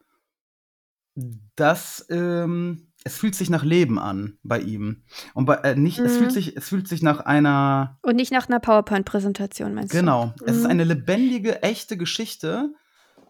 dass 1.57 2.07
ähm, 2.11 2.89
es 3.05 3.17
fühlt 3.17 3.35
sich 3.35 3.51
nach 3.51 3.65
Leben 3.65 3.99
an 3.99 4.39
bei 4.43 4.61
ihm. 4.61 5.03
Und 5.35 5.47
bei, 5.47 5.55
äh, 5.57 5.75
nicht, 5.77 5.99
es 5.99 6.17
fühlt 6.17 6.31
Mhm. 6.31 6.35
sich, 6.35 6.57
es 6.57 6.69
fühlt 6.69 6.89
sich 6.89 7.03
nach 7.03 7.21
einer, 7.21 7.99
Und 8.03 8.17
nicht 8.17 8.33
nach 8.33 8.49
einer 8.49 8.61
PowerPoint-Präsentation, 8.61 9.75
meinst 9.75 9.95
du? 9.95 9.99
genau, 9.99 10.35
es 10.45 10.57
ist 10.57 10.65
Mhm. 10.65 10.71
eine 10.71 10.85
lebendige, 10.85 11.63
echte 11.63 11.97
Geschichte, 11.97 12.73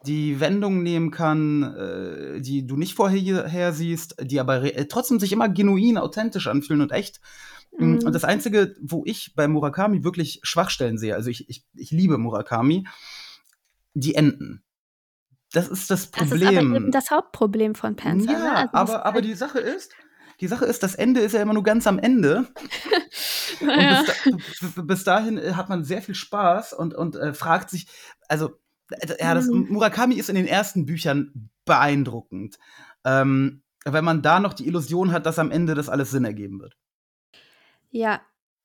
die 0.07 0.41
Wendungen 0.41 0.83
nehmen 0.83 1.11
kann, 1.11 1.63
äh, 1.63 2.41
die 2.41 2.67
du 2.67 2.77
nicht 2.77 2.95
vorher 2.95 3.73
siehst, 3.73 4.17
die 4.21 4.41
aber 4.41 4.63
äh, 4.63 4.87
trotzdem 4.87 5.19
sich 5.21 5.33
immer 5.33 5.49
genuin, 5.49 5.99
authentisch 5.99 6.47
anfühlen 6.47 6.83
und 6.83 6.93
echt. 6.93 7.21
Mm, 7.73 7.83
Und 7.95 8.05
Mhm. 8.05 8.13
das 8.13 8.25
Einzige, 8.25 8.75
wo 8.81 9.03
ich 9.07 9.35
bei 9.35 9.49
Murakami 9.49 10.05
wirklich 10.05 10.41
Schwachstellen 10.43 10.99
sehe, 10.99 11.15
also 11.15 11.31
ich, 11.31 11.49
ich, 11.49 11.65
ich 11.75 11.91
liebe 11.91 12.19
Murakami, 12.19 12.87
die 13.95 14.15
Enden. 14.15 14.63
Das 15.53 15.69
ist 15.69 15.91
das 15.91 16.11
Das 16.11 16.31
ist 16.31 16.43
aber 16.43 16.53
eben 16.53 16.71
Problem. 16.71 16.91
das 16.91 17.11
Hauptproblem 17.11 17.75
von 17.75 17.97
Panzer, 17.97 18.27
ne? 18.27 18.33
Ja, 18.45 18.55
Also 18.57 18.71
das 18.73 18.75
aber, 18.75 19.07
aber 19.07 19.23
die 19.23 19.35
Sache 19.35 19.59
ist, 19.61 19.93
die 20.41 20.47
Sache 20.47 20.67
ist, 20.67 20.83
das 20.83 20.95
Ende 20.95 21.21
ist 21.21 21.33
ja 21.33 21.43
immer 21.43 21.55
nur 21.55 21.63
ganz 21.65 21.87
am 21.87 21.99
Ende. 21.99 22.47
Und 23.61 23.69
ja. 23.71 24.05
bis, 24.05 24.75
da, 24.75 24.83
bis 24.83 25.05
dahin 25.05 25.39
äh, 25.39 25.53
hat 25.55 25.69
man 25.69 25.83
sehr 25.85 26.03
viel 26.03 26.15
Spaß 26.15 26.75
und, 26.75 26.95
und 26.95 27.17
äh, 27.17 27.33
fragt 27.35 27.71
sich, 27.71 27.89
also, 28.29 28.51
ja, 29.19 29.35
das, 29.35 29.49
Mhm. 29.49 29.67
Murakami 29.71 30.15
ist 30.15 30.29
in 30.29 30.37
den 30.37 30.47
ersten 30.47 30.87
Büchern 30.87 31.51
beeindruckend. 31.65 32.59
Ähm, 33.05 33.63
wenn 33.85 34.05
man 34.05 34.23
da 34.23 34.39
noch 34.39 34.53
die 34.55 34.67
Illusion 34.67 35.13
hat, 35.13 35.27
dass 35.27 35.39
am 35.39 35.51
Ende 35.51 35.75
das 35.75 35.89
alles 35.89 36.11
Sinn 36.11 36.25
ergeben 36.25 36.61
wird. 36.61 36.77
Ja. 37.91 38.21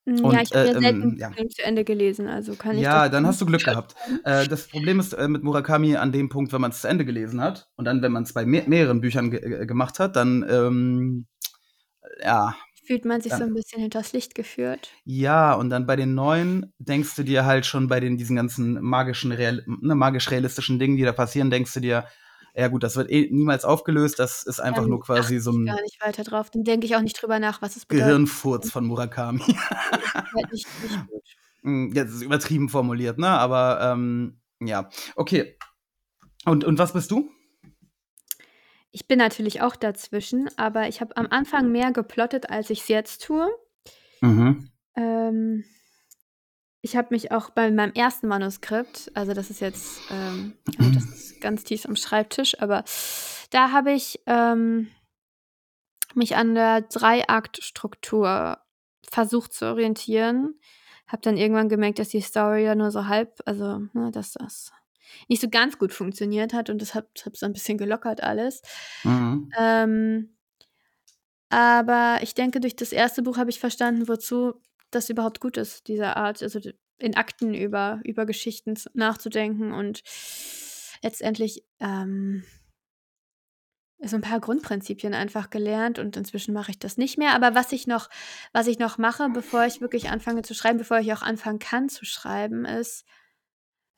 Hm, 0.06 0.28
ja, 0.30 0.40
Und, 0.40 0.42
ich 0.42 0.52
habe 0.52 0.66
äh, 0.66 0.68
ja 0.68 0.74
selten 0.78 1.12
ähm, 1.12 1.16
ja. 1.18 1.30
Zu 1.50 1.62
Ende 1.62 1.84
gelesen, 1.84 2.26
also 2.28 2.56
kann 2.56 2.76
ich 2.78 2.82
Ja, 2.82 3.08
dann 3.08 3.26
hast 3.26 3.40
du 3.40 3.46
Glück 3.46 3.64
gehabt. 3.64 3.94
Äh, 4.24 4.46
das 4.46 4.68
Problem 4.70 5.00
ist 5.00 5.12
äh, 5.14 5.28
mit 5.28 5.42
Murakami 5.42 5.96
an 5.96 6.12
dem 6.12 6.28
Punkt, 6.28 6.52
wenn 6.52 6.60
man 6.60 6.70
es 6.72 6.80
zu 6.80 6.88
Ende 6.88 7.04
gelesen 7.04 7.40
hat 7.40 7.68
und 7.76 7.84
dann, 7.84 8.02
wenn 8.02 8.12
man 8.12 8.24
es 8.24 8.32
bei 8.32 8.44
mehr, 8.44 8.64
mehreren 8.68 9.00
Büchern 9.00 9.30
ge 9.30 9.40
ge- 9.40 9.66
gemacht 9.66 9.98
hat, 9.98 10.16
dann, 10.16 10.44
ähm, 10.48 11.26
ja, 12.22 12.56
Fühlt 12.86 13.04
man 13.04 13.20
sich 13.20 13.34
so 13.34 13.42
dann, 13.42 13.44
ein 13.44 13.52
bisschen 13.52 13.80
hinters 13.80 14.12
Licht 14.12 14.36
geführt. 14.36 14.92
ja, 15.04 15.52
und 15.54 15.70
dann 15.70 15.86
bei 15.86 15.96
den 15.96 16.14
neuen 16.14 16.72
denkst 16.78 17.14
du 17.16 17.22
dir 17.24 17.44
halt 17.44 17.66
schon 17.66 17.88
bei 17.88 18.00
den 18.00 18.16
diesen 18.16 18.36
ganzen 18.36 18.80
magischen, 18.82 19.32
real, 19.32 19.62
ne, 19.66 19.94
magisch-realistischen 19.94 20.78
Dingen, 20.78 20.96
die 20.96 21.02
da 21.04 21.12
passieren, 21.12 21.50
denkst 21.50 21.74
du 21.74 21.80
dir, 21.80 22.06
ja 22.54 22.68
gut, 22.68 22.82
das 22.84 22.96
wird 22.96 23.10
eh 23.10 23.28
niemals 23.30 23.64
aufgelöst, 23.64 24.18
das 24.18 24.44
ist 24.44 24.60
einfach 24.60 24.82
Dann 24.82 24.90
nur 24.90 25.00
quasi 25.00 25.40
so 25.40 25.50
ich 25.50 25.66
gar 25.66 25.76
ein 25.76 25.82
nicht 25.82 26.00
weiter 26.00 26.22
drauf. 26.22 26.50
Dann 26.50 26.62
denke 26.62 26.86
ich 26.86 26.94
auch 26.94 27.00
nicht 27.00 27.20
drüber 27.20 27.38
nach, 27.40 27.60
was 27.62 27.76
es 27.76 27.84
bedeutet. 27.84 28.06
Gehirnfurz 28.06 28.70
von 28.70 28.86
Murakami. 28.86 29.40
Das 29.40 29.48
ist 30.02 30.14
halt 30.34 30.52
nicht, 30.52 30.66
nicht 30.82 31.08
gut. 31.08 31.94
Ja, 31.96 32.04
das 32.04 32.14
ist 32.14 32.22
übertrieben 32.22 32.68
formuliert, 32.68 33.18
ne? 33.18 33.28
Aber 33.28 33.80
ähm, 33.80 34.40
ja, 34.60 34.88
okay. 35.16 35.56
Und, 36.44 36.64
und 36.64 36.78
was 36.78 36.92
bist 36.92 37.10
du? 37.10 37.30
Ich 38.92 39.08
bin 39.08 39.18
natürlich 39.18 39.60
auch 39.60 39.74
dazwischen, 39.74 40.48
aber 40.56 40.86
ich 40.86 41.00
habe 41.00 41.16
am 41.16 41.26
Anfang 41.28 41.72
mehr 41.72 41.90
geplottet, 41.90 42.50
als 42.50 42.70
ich 42.70 42.82
es 42.82 42.88
jetzt 42.88 43.24
tue. 43.24 43.48
Mhm. 44.20 44.70
Ähm, 44.94 45.64
ich 46.82 46.96
habe 46.96 47.08
mich 47.10 47.32
auch 47.32 47.50
bei 47.50 47.70
meinem 47.70 47.94
ersten 47.94 48.28
Manuskript, 48.28 49.10
also 49.14 49.32
das 49.32 49.50
ist 49.50 49.60
jetzt, 49.60 50.00
ähm, 50.10 50.52
das 50.76 51.04
ist 51.14 51.33
ganz 51.44 51.62
tief 51.62 51.86
am 51.86 51.94
Schreibtisch, 51.94 52.60
aber 52.60 52.84
da 53.50 53.70
habe 53.70 53.92
ich 53.92 54.20
ähm, 54.26 54.88
mich 56.14 56.36
an 56.36 56.54
der 56.54 56.80
Drei-Akt-Struktur 56.82 58.58
versucht 59.08 59.52
zu 59.52 59.66
orientieren. 59.66 60.58
Habe 61.06 61.22
dann 61.22 61.36
irgendwann 61.36 61.68
gemerkt, 61.68 61.98
dass 61.98 62.08
die 62.08 62.20
Story 62.20 62.64
ja 62.64 62.74
nur 62.74 62.90
so 62.90 63.06
halb, 63.06 63.40
also 63.44 63.80
ne, 63.92 64.10
dass 64.10 64.32
das 64.32 64.72
nicht 65.28 65.40
so 65.40 65.48
ganz 65.48 65.78
gut 65.78 65.92
funktioniert 65.92 66.52
hat 66.52 66.70
und 66.70 66.80
das 66.80 66.94
hat 66.94 67.06
es 67.32 67.42
ein 67.42 67.52
bisschen 67.52 67.78
gelockert 67.78 68.22
alles. 68.22 68.62
Mhm. 69.04 69.50
Ähm, 69.58 70.36
aber 71.50 72.18
ich 72.22 72.34
denke, 72.34 72.58
durch 72.58 72.74
das 72.74 72.90
erste 72.90 73.22
Buch 73.22 73.36
habe 73.36 73.50
ich 73.50 73.60
verstanden, 73.60 74.08
wozu 74.08 74.54
das 74.90 75.10
überhaupt 75.10 75.40
gut 75.40 75.56
ist, 75.56 75.86
diese 75.88 76.16
Art, 76.16 76.42
also 76.42 76.58
in 76.98 77.16
Akten 77.16 77.54
über, 77.54 78.00
über 78.04 78.26
Geschichten 78.26 78.74
nachzudenken 78.94 79.72
und 79.72 80.02
letztendlich 81.04 81.64
ähm, 81.80 82.42
so 84.02 84.16
ein 84.16 84.22
paar 84.22 84.40
Grundprinzipien 84.40 85.14
einfach 85.14 85.50
gelernt 85.50 85.98
und 85.98 86.16
inzwischen 86.16 86.52
mache 86.52 86.72
ich 86.72 86.78
das 86.78 86.96
nicht 86.96 87.18
mehr. 87.18 87.34
Aber 87.34 87.54
was 87.54 87.72
ich 87.72 87.86
noch, 87.86 88.08
was 88.52 88.66
ich 88.66 88.78
noch 88.78 88.98
mache, 88.98 89.28
bevor 89.28 89.64
ich 89.64 89.80
wirklich 89.80 90.10
anfange 90.10 90.42
zu 90.42 90.54
schreiben, 90.54 90.78
bevor 90.78 90.98
ich 90.98 91.12
auch 91.12 91.22
anfangen 91.22 91.58
kann 91.58 91.88
zu 91.88 92.04
schreiben, 92.04 92.64
ist, 92.64 93.04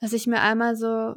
dass 0.00 0.12
ich 0.12 0.26
mir 0.26 0.42
einmal 0.42 0.76
so 0.76 1.16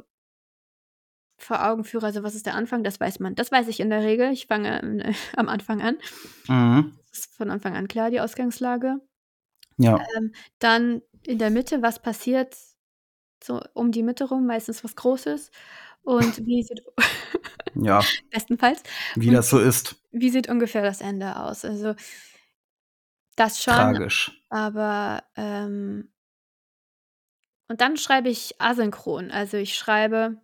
vor 1.36 1.66
Augen 1.66 1.84
führe, 1.84 2.06
also 2.06 2.22
was 2.22 2.34
ist 2.34 2.46
der 2.46 2.54
Anfang, 2.54 2.84
das 2.84 3.00
weiß 3.00 3.18
man. 3.18 3.34
Das 3.34 3.50
weiß 3.50 3.68
ich 3.68 3.80
in 3.80 3.90
der 3.90 4.02
Regel. 4.02 4.30
Ich 4.30 4.46
fange 4.46 5.02
äh, 5.02 5.12
am 5.36 5.48
Anfang 5.48 5.82
an. 5.82 5.98
Mhm. 6.48 6.96
Das 7.10 7.20
ist 7.20 7.36
von 7.36 7.50
Anfang 7.50 7.76
an 7.76 7.88
klar, 7.88 8.10
die 8.10 8.20
Ausgangslage. 8.20 9.00
Ja. 9.76 10.04
Ähm, 10.16 10.32
dann 10.58 11.02
in 11.24 11.38
der 11.38 11.50
Mitte, 11.50 11.82
was 11.82 12.00
passiert 12.00 12.56
so 13.42 13.60
um 13.74 13.92
die 13.92 14.02
Mitte 14.02 14.24
rum, 14.28 14.46
meistens 14.46 14.84
was 14.84 14.96
Großes. 14.96 15.50
Und 16.02 16.38
wie 16.46 16.62
sieht, 16.62 16.82
Ja, 17.74 18.12
bestenfalls, 18.30 18.82
wie 19.14 19.30
und 19.30 19.34
das 19.34 19.50
so 19.50 19.58
ist. 19.60 19.96
wie 20.12 20.30
sieht 20.30 20.48
ungefähr 20.48 20.82
das 20.82 21.00
Ende 21.00 21.36
aus? 21.36 21.64
Also 21.64 21.94
das 23.36 23.62
schon, 23.62 23.74
Tragisch. 23.76 24.30
aber 24.50 25.22
ähm, 25.36 26.10
und 27.68 27.80
dann 27.80 27.96
schreibe 27.96 28.28
ich 28.28 28.60
asynchron. 28.60 29.30
Also 29.30 29.56
ich 29.56 29.74
schreibe, 29.74 30.36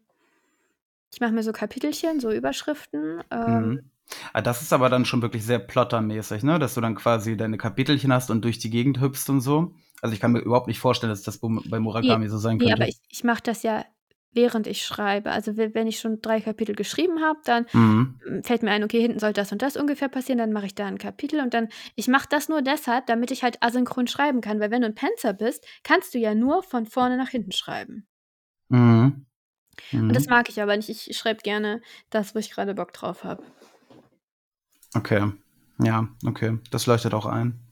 ich 1.12 1.20
mache 1.20 1.32
mir 1.32 1.42
so 1.42 1.52
Kapitelchen, 1.52 2.20
so 2.20 2.30
Überschriften. 2.30 3.22
Ähm, 3.30 3.74
Mhm. 3.74 3.90
Ah, 4.32 4.40
Das 4.42 4.62
ist 4.62 4.72
aber 4.72 4.88
dann 4.88 5.04
schon 5.04 5.22
wirklich 5.22 5.44
sehr 5.44 5.58
plottermäßig, 5.58 6.42
ne? 6.42 6.58
Dass 6.58 6.74
du 6.74 6.80
dann 6.80 6.94
quasi 6.94 7.36
deine 7.36 7.58
Kapitelchen 7.58 8.12
hast 8.12 8.30
und 8.30 8.42
durch 8.44 8.58
die 8.58 8.70
Gegend 8.70 9.00
hüpfst 9.00 9.28
und 9.30 9.40
so. 9.40 9.74
Also 10.02 10.14
ich 10.14 10.20
kann 10.20 10.32
mir 10.32 10.40
überhaupt 10.40 10.66
nicht 10.66 10.78
vorstellen, 10.80 11.10
dass 11.10 11.22
das 11.22 11.38
bei 11.38 11.80
Murakami 11.80 12.28
Ne, 12.28 12.28
so 12.28 12.38
sein 12.38 12.58
könnte. 12.58 12.82
aber 12.82 12.88
ich 12.88 12.98
ich 13.08 13.24
mache 13.24 13.42
das 13.42 13.62
ja, 13.62 13.84
während 14.32 14.66
ich 14.66 14.82
schreibe. 14.84 15.30
Also, 15.30 15.56
we 15.56 15.74
wenn 15.74 15.86
ich 15.86 15.98
schon 15.98 16.20
3 16.20 16.40
Kapitel 16.40 16.74
geschrieben 16.74 17.22
habe, 17.22 17.40
dann, 17.44 17.66
Mhm. 17.74 18.20
hm, 18.24 18.42
fällt 18.44 18.62
mir 18.62 18.70
ein: 18.72 18.84
„Okay, 18.84 19.00
hinten 19.00 19.18
soll 19.20 19.32
das 19.34 19.52
und 19.52 19.62
das 19.62 19.76
ungefähr 19.76 20.08
passieren“, 20.08 20.38
dann 20.38 20.52
mache 20.52 20.66
ich 20.66 20.74
da 20.74 20.88
'n 20.88 20.98
Kapitel 20.98 21.40
und 21.40 21.54
dann 21.54 21.68
ich 21.96 22.08
mache 22.08 22.28
das 22.30 22.48
nur 22.48 22.62
deshalb, 22.62 23.06
damit 23.06 23.30
ich 23.30 23.42
halt 23.44 23.62
asynchron 23.62 24.08
schreiben 24.08 24.40
kann, 24.42 24.60
weil 24.60 24.70
wenn 24.72 24.82
du 24.82 24.88
'n 24.88 24.94
Panzer 24.96 25.32
bist, 25.34 25.66
kannst 25.84 26.14
du 26.14 26.18
ja 26.18 26.34
nur 26.34 26.62
von 26.64 26.86
vorne 26.86 27.16
nach 27.18 27.30
hinten 27.30 27.52
schreiben. 27.52 28.06
Mhm. 28.70 29.26
Und 30.08 30.16
das 30.16 30.26
Mhm. 30.26 30.28
mag 30.28 30.48
ich 30.48 30.60
aber 30.62 30.76
nicht. 30.76 30.88
Ich 30.88 31.16
schreibe 31.16 31.42
gerne 31.42 31.80
das, 32.10 32.34
wo 32.34 32.38
ich 32.38 32.50
grade 32.50 32.74
Bock 32.74 32.92
drauf 32.92 33.24
habe. 33.24 33.42
Okay. 34.94 35.32
Ja, 35.78 36.08
okay. 36.26 36.58
Das 36.70 36.86
leuchtet 36.86 37.14
auch 37.14 37.26
ein. 37.26 37.65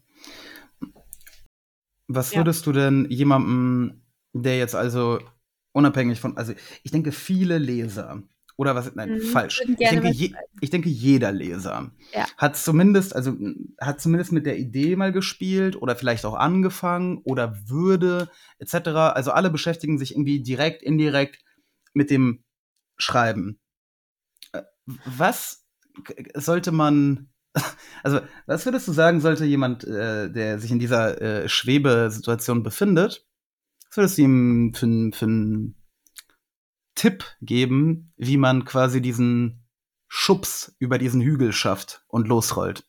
Was 2.09 2.33
Ja. 2.33 2.41
würdest 2.41 2.67
du 2.67 2.73
denn 2.73 3.07
jemandem, 3.11 4.03
der 4.33 4.59
jetzt 4.59 4.75
also 4.75 5.21
unabhängig 5.73 6.21
von 6.21 6.37
also, 6.37 6.53
ich 6.83 6.91
denke, 6.91 7.13
viele 7.13 7.59
Leser 7.59 8.23
oder 8.57 8.75
was 8.75 8.95
nein, 8.95 9.11
Mhm, 9.11 9.21
falsch. 9.21 9.63
Ich 9.79 9.89
denke, 9.89 10.09
je 10.09 10.33
ich 10.61 10.71
denke, 10.71 10.89
jeder 10.89 11.33
Leser 11.33 11.91
Ja. 12.15 12.27
hat 12.37 12.57
zumindest 12.57 13.17
also, 13.17 13.37
hat 13.81 14.01
zumindest 14.01 14.33
mit 14.33 14.47
der 14.47 14.59
Idee 14.59 14.97
mal 14.97 15.13
gespielt 15.13 15.77
oder 15.81 15.97
vielleicht 15.97 16.25
auch 16.25 16.35
angefangen 16.35 17.19
oder 17.25 17.57
würde 17.69 18.29
et 18.59 18.69
cetera. 18.69 19.11
Also, 19.11 19.33
alle 19.33 19.51
beschäftigen 19.51 19.99
sich 19.99 20.13
irgendwie 20.13 20.43
direkt, 20.43 20.83
indirekt 20.83 21.43
mit 21.95 22.11
dem 22.11 22.45
Schreiben. 22.99 23.59
Äh, 24.53 24.63
was 24.87 25.67
sollte 26.37 26.73
man 26.73 27.31
also, 28.03 28.21
was 28.47 28.65
würdest 28.65 28.89
du 28.89 28.93
sagen, 28.93 29.21
sollte 29.21 29.45
jemand, 29.45 29.85
äh, 29.85 30.31
der 30.31 30.59
sich 30.59 30.71
in 30.71 30.79
dieser, 30.79 31.21
äh, 31.21 31.49
Schwebesituation 31.49 32.63
befindet 32.63 33.27
was 33.95 33.99
würdest 33.99 34.19
du 34.19 34.23
ihm 34.23 34.75
für 34.75 35.17
für 35.17 35.27
'n 35.27 35.77
Tipp 36.97 37.25
geben, 37.41 38.13
wie 38.17 38.37
man 38.37 38.65
quasi 38.65 39.01
diesen 39.01 39.69
Schubs 40.09 40.75
über 40.81 40.99
diesen 40.99 41.21
Hügel 41.21 41.53
schafft 41.53 42.05
und 42.09 42.27
losrollt? 42.27 42.89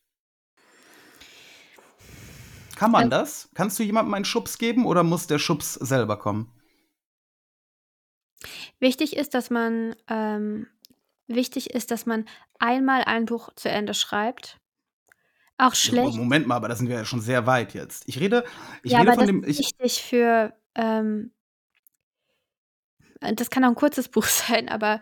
Kann 2.76 2.90
man 2.92 3.04
Al 3.04 3.10
das? 3.10 3.50
Kannst 3.54 3.78
du 3.78 3.84
jemandem 3.84 4.16
einen 4.16 4.26
Schubs 4.26 4.58
geben 4.58 4.86
oder 4.88 5.04
muss 5.04 5.28
der 5.28 5.38
Schubs 5.38 5.76
selber 5.76 6.18
kommen? 6.18 6.52
Wichtig 8.80 9.16
ist, 9.16 9.36
dass 9.36 9.52
man 9.52 9.96
ähm, 10.10 10.68
wichtig 11.28 11.72
ist, 11.72 11.92
dass 11.92 12.06
man 12.06 12.26
einmal 12.60 13.04
ein 13.06 13.26
Buch 13.26 13.50
zu 13.56 13.70
Ende 13.70 13.94
schreibt. 13.94 14.60
Auch 15.58 15.76
schlecht 15.76 16.20
Moment 16.20 16.48
mal, 16.48 16.56
aber 16.56 16.68
da 16.68 16.76
sind 16.76 16.90
wir 16.90 16.96
ja 16.98 17.06
schon 17.06 17.22
sehr 17.22 17.46
weit 17.48 17.74
jetzt. 17.74 18.04
Ich 18.08 18.20
rede 18.20 18.44
ich 18.84 18.92
Ja, 18.92 18.98
rede 18.98 19.12
aber 19.12 19.14
von 19.14 19.26
das 19.26 19.28
dem 19.28 19.44
ist 19.44 19.60
ich 19.60 19.72
wichtig 19.80 20.04
für, 20.04 20.54
ähm 20.76 21.32
äh, 23.22 23.34
das 23.34 23.50
kann 23.50 23.64
auch 23.64 23.70
'n 23.70 23.76
kurzes 23.76 24.08
Buch 24.10 24.26
sein, 24.26 24.70
aber 24.70 25.02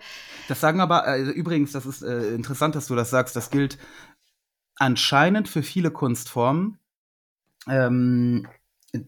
Das 0.50 0.60
sagen 0.60 0.82
aber 0.82 1.08
äh, 1.08 1.22
übrigens, 1.22 1.72
das 1.72 1.86
ist, 1.86 2.02
äh, 2.02 2.34
interessant, 2.34 2.76
dass 2.76 2.88
du 2.88 2.96
das 2.96 3.10
sagst. 3.10 3.36
Das 3.36 3.50
gilt 3.50 3.78
anscheinend 4.76 5.48
für 5.50 5.64
viele 5.64 5.92
Kunstformen. 5.92 6.80
Ähm, 7.68 8.48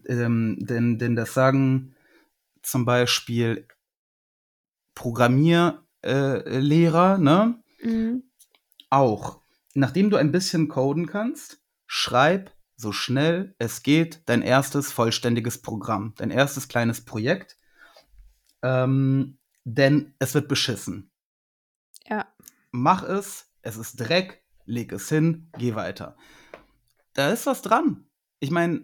ähm, 0.06 0.56
denn 0.60 0.98
denn 0.98 1.16
das 1.16 1.34
sagen 1.34 1.94
zum 2.62 2.84
Beispiel 2.86 3.68
Programmier 4.96 5.85
äh, 6.06 6.58
Lehrer, 6.58 7.18
ne? 7.18 7.62
Mhm. 7.82 8.22
Auch. 8.90 9.40
Nachdem 9.74 10.10
du 10.10 10.16
ein 10.16 10.32
bisschen 10.32 10.68
coden 10.68 11.06
kannst, 11.06 11.60
schreib 11.86 12.52
so 12.76 12.92
schnell 12.92 13.54
es 13.58 13.82
geht 13.82 14.22
dein 14.26 14.42
erstes 14.42 14.92
vollständiges 14.92 15.62
Programm, 15.62 16.14
dein 16.16 16.30
erstes 16.30 16.68
kleines 16.68 17.04
Projekt. 17.04 17.56
Ähm, 18.62 19.38
denn 19.64 20.14
es 20.18 20.34
wird 20.34 20.48
beschissen. 20.48 21.10
Ja. 22.08 22.26
Mach 22.70 23.02
es, 23.02 23.46
es 23.62 23.76
ist 23.76 23.96
Dreck, 23.96 24.42
leg 24.64 24.92
es 24.92 25.08
hin, 25.08 25.50
geh 25.58 25.74
weiter. 25.74 26.16
Da 27.14 27.30
ist 27.30 27.46
was 27.46 27.62
dran. 27.62 28.06
Ich 28.40 28.50
meine, 28.50 28.82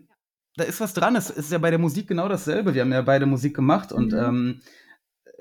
da 0.56 0.64
ist 0.64 0.80
was 0.80 0.94
dran. 0.94 1.16
Es 1.16 1.30
ist 1.30 1.52
ja 1.52 1.58
bei 1.58 1.70
der 1.70 1.78
Musik 1.78 2.08
genau 2.08 2.28
dasselbe. 2.28 2.74
Wir 2.74 2.82
haben 2.82 2.92
ja 2.92 3.02
beide 3.02 3.26
Musik 3.26 3.54
gemacht 3.54 3.92
und, 3.92 4.12
Mhm. 4.12 4.18
ähm, 4.18 4.60
äh, 4.60 4.81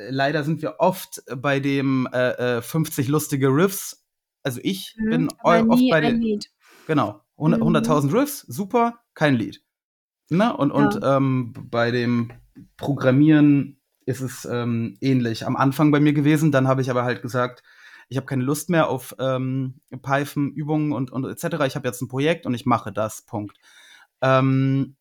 leider 0.09 0.43
sind 0.43 0.61
wir 0.61 0.75
oft 0.79 1.21
bei 1.37 1.59
dem, 1.59 2.07
äh, 2.13 2.57
äh, 2.57 2.61
50 2.61 3.07
lustige 3.07 3.49
Riffs 3.49 3.97
also, 4.43 4.59
ich 4.63 4.97
Mhm, 4.97 5.07
bin 5.09 5.29
oft 5.67 5.87
bei 5.89 6.01
ein 6.01 6.13
den 6.13 6.19
Lied. 6.19 6.45
genau, 6.85 7.21
hund 7.37 7.55
Mhm. 7.55 7.61
100.000 7.61 8.13
Riffs, 8.13 8.41
super, 8.41 9.01
kein 9.15 9.35
Lied. 9.35 9.63
Ne? 10.29 10.55
Und 10.57 10.71
und, 10.71 10.99
Ja. 11.01 11.17
ähm, 11.17 11.53
b 11.53 11.61
bei 11.71 11.91
dem 11.91 12.33
Programmieren 12.77 13.81
ist 14.05 14.21
es, 14.21 14.45
ähm, 14.45 14.97
ähnlich 15.01 15.45
am 15.47 15.55
Anfang 15.57 15.91
bei 15.91 15.99
mir 16.01 16.13
gewesen. 16.13 16.51
Dann 16.53 16.67
habe 16.69 16.81
ich 16.83 16.91
aber 16.91 17.03
halt 17.05 17.21
gesagt: 17.23 17.63
„Ich 18.09 18.17
habe 18.17 18.27
keine 18.27 18.43
Lust 18.43 18.69
mehr 18.69 18.89
auf, 18.89 19.15
ähm, 19.19 19.81
Python-Übungen 20.03 20.93
und 20.93 21.11
und 21.11 21.25
et 21.25 21.39
cetera. 21.39 21.65
Ich 21.67 21.75
habe 21.75 21.87
jetzt 21.87 22.01
'n 22.03 22.09
Projekt 22.09 22.45
und 22.47 22.53
ich 22.55 22.65
mache 22.67 22.91
das, 22.93 23.23
Punkt.“ 23.23 23.57
Ähm 24.21 24.95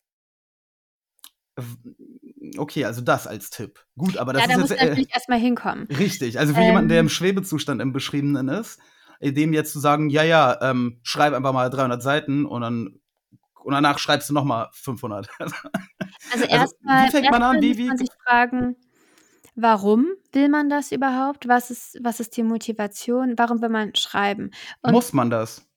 okay, 2.57 2.85
also 2.85 3.01
das 3.01 3.27
als 3.27 3.49
Tipp. 3.49 3.85
Gut, 3.97 4.17
aber 4.17 4.33
das 4.33 4.43
Ja, 4.43 4.47
ist 4.47 4.55
da 4.55 4.57
jetzt, 4.57 4.71
musst 4.71 4.75
du 4.77 4.83
äh 4.83 4.87
natürlich 4.87 5.09
erst 5.13 5.29
mal 5.29 5.39
hinkommen. 5.39 5.87
richtig. 5.89 6.39
Also, 6.39 6.53
für 6.55 6.61
jemanden, 6.61 6.89
der 6.89 6.99
im 6.99 7.07
Ähm 7.07 7.09
Schwebezustand 7.09 7.81
im 7.81 7.93
Beschriebenen 7.93 8.47
ist, 8.49 8.79
äh, 9.19 9.31
dem 9.33 9.53
jetzt 9.53 9.73
zu 9.73 9.79
sagen: 9.79 10.09
„Ja, 10.09 10.23
ja, 10.23 10.57
ähm, 10.61 10.99
schreib 11.03 11.33
einfach 11.33 11.53
mal 11.53 11.69
300 11.69 12.01
Seiten 12.03 12.45
und 12.45 12.61
dann 12.61 12.99
und 13.63 13.73
danach 13.73 13.99
schreibst 13.99 14.29
du 14.29 14.33
noch 14.33 14.45
mal 14.45 14.69
500.“ 14.73 15.29
Also, 15.39 16.45
Also, 16.45 16.45
erst 16.45 16.75
wie 16.83 16.83
mal 16.83 17.09
fängt 17.09 17.25
erst 17.25 17.41
an? 17.43 17.61
mal 17.61 17.61
Wie 17.61 17.69
muss 17.69 17.77
wie 17.77 17.87
man 17.87 17.97
sich 17.97 18.09
fragen: 18.23 18.75
Warum 19.55 20.07
will 20.33 20.49
man 20.49 20.69
das 20.69 20.91
überhaupt? 20.91 21.47
Was 21.47 21.71
ist 21.71 21.99
was 22.03 22.19
ist 22.21 22.37
die 22.37 22.43
Motivation? 22.43 23.35
Warum 23.37 23.61
will 23.61 23.69
man 23.69 23.95
schreiben? 23.95 24.51
Und 24.81 24.93
Muss 24.93 25.13
man 25.13 25.29
das? 25.29 25.67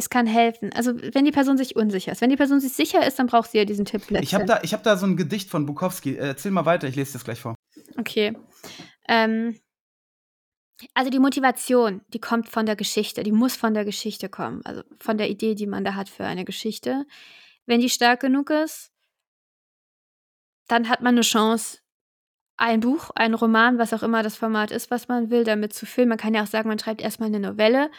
Es 0.00 0.10
kann 0.10 0.26
helfen. 0.26 0.72
Also, 0.74 0.92
wenn 1.14 1.24
die 1.24 1.30
Person 1.30 1.56
sich 1.56 1.76
unsicher 1.76 2.12
ist. 2.12 2.20
Wenn 2.20 2.30
die 2.30 2.36
Person 2.36 2.60
sich 2.60 2.72
sicher 2.72 3.06
ist, 3.06 3.18
dann 3.18 3.26
braucht 3.26 3.50
sie 3.50 3.58
ja 3.58 3.64
diesen 3.64 3.84
Tipp 3.84 4.02
Ich 4.10 4.34
habe 4.34 4.44
da 4.46 4.60
ich 4.62 4.72
habe 4.72 4.82
da 4.82 4.96
so 4.96 5.06
'n 5.06 5.16
Gedicht 5.16 5.50
von 5.50 5.66
Bukowski. 5.66 6.14
Äh, 6.16 6.28
erzähl 6.28 6.50
mal 6.52 6.66
weiter, 6.66 6.88
ich 6.88 6.96
lese 6.96 7.12
dir's 7.12 7.24
gleich 7.24 7.40
vor. 7.40 7.54
Okay. 7.98 8.36
Ähm 9.08 9.60
also, 10.96 11.10
die 11.10 11.18
Motivation, 11.20 12.00
die 12.08 12.18
kommt 12.20 12.48
von 12.48 12.66
der 12.66 12.76
Geschichte. 12.76 13.22
Die 13.22 13.32
muss 13.32 13.54
von 13.56 13.74
der 13.74 13.84
Geschichte 13.84 14.28
kommen, 14.28 14.60
also, 14.64 14.82
von 14.98 15.18
der 15.18 15.30
Idee, 15.30 15.54
die 15.54 15.66
man 15.66 15.84
da 15.84 15.94
hat 15.94 16.08
für 16.08 16.24
eine 16.24 16.44
Geschichte. 16.44 17.04
Wenn 17.66 17.80
die 17.80 17.90
stark 17.90 18.20
genug 18.20 18.50
ist 18.50 18.88
dann 20.70 20.88
hat 20.88 21.02
man 21.02 21.16
'ne 21.16 21.22
Chance, 21.22 21.78
ein 22.58 22.80
Buch, 22.80 23.10
einen 23.16 23.34
Roman, 23.34 23.78
was 23.78 23.92
auch 23.94 24.02
immer 24.04 24.22
das 24.22 24.36
Format 24.36 24.70
ist, 24.72 24.90
was 24.90 25.08
man 25.08 25.30
will, 25.30 25.44
damit 25.44 25.74
zu 25.74 25.86
füllen. 25.86 26.08
Man 26.10 26.18
kann 26.18 26.34
ja 26.34 26.42
auch 26.42 26.46
sagen, 26.48 26.68
man 26.68 26.78
schreibt 26.78 27.02
erst 27.02 27.20
mal 27.20 27.30
'ne 27.30 27.40
Novelle. 27.40 27.90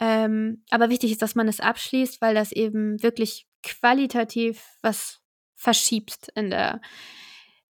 Ähm, 0.00 0.64
aber 0.70 0.90
wichtig 0.90 1.12
ist, 1.12 1.22
dass 1.22 1.34
man 1.34 1.46
es 1.46 1.60
abschließt, 1.60 2.20
weil 2.20 2.34
das 2.34 2.52
eben 2.52 3.02
wirklich 3.02 3.46
qualitativ 3.62 4.64
was 4.82 5.20
verschiebt 5.54 6.28
in 6.34 6.50
der 6.50 6.80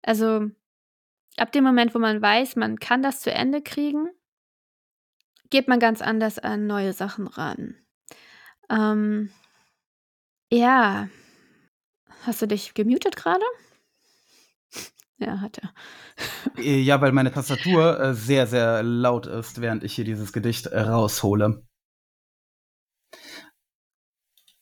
also, 0.01 0.47
ab 1.35 1.51
dem 1.51 1.65
Moment, 1.65 1.93
wo 1.93 1.99
man 1.99 2.21
weiß, 2.21 2.55
man 2.55 2.79
kann 2.79 3.01
das 3.01 3.19
zu 3.19 3.31
Ende 3.31 3.61
kriegen 3.61 4.09
geht 5.49 5.67
man 5.67 5.79
ganz 5.79 6.01
anders 6.01 6.39
an 6.39 6.67
neue 6.67 6.93
Sachen 6.93 7.27
ran. 7.27 7.75
Ähm 8.69 9.29
ja. 10.51 11.09
Hast 12.23 12.41
du 12.41 12.47
dich 12.47 12.73
gemutet 12.73 13.15
grade? 13.15 13.43
Ja, 15.21 15.41
hat 15.41 15.57
er. 15.57 15.73
Äh, 16.63 16.79
ja, 16.79 17.01
weil 17.01 17.11
meine 17.11 17.33
Tastatur, 17.33 17.99
äh, 17.99 18.13
sehr, 18.13 18.47
sehr 18.47 18.81
laut 18.83 19.27
ist, 19.27 19.59
während 19.59 19.83
ich 19.83 19.93
hier 19.93 20.05
dieses 20.05 20.31
Gedicht, 20.31 20.67
äh, 20.67 20.79
raushole. 20.79 21.67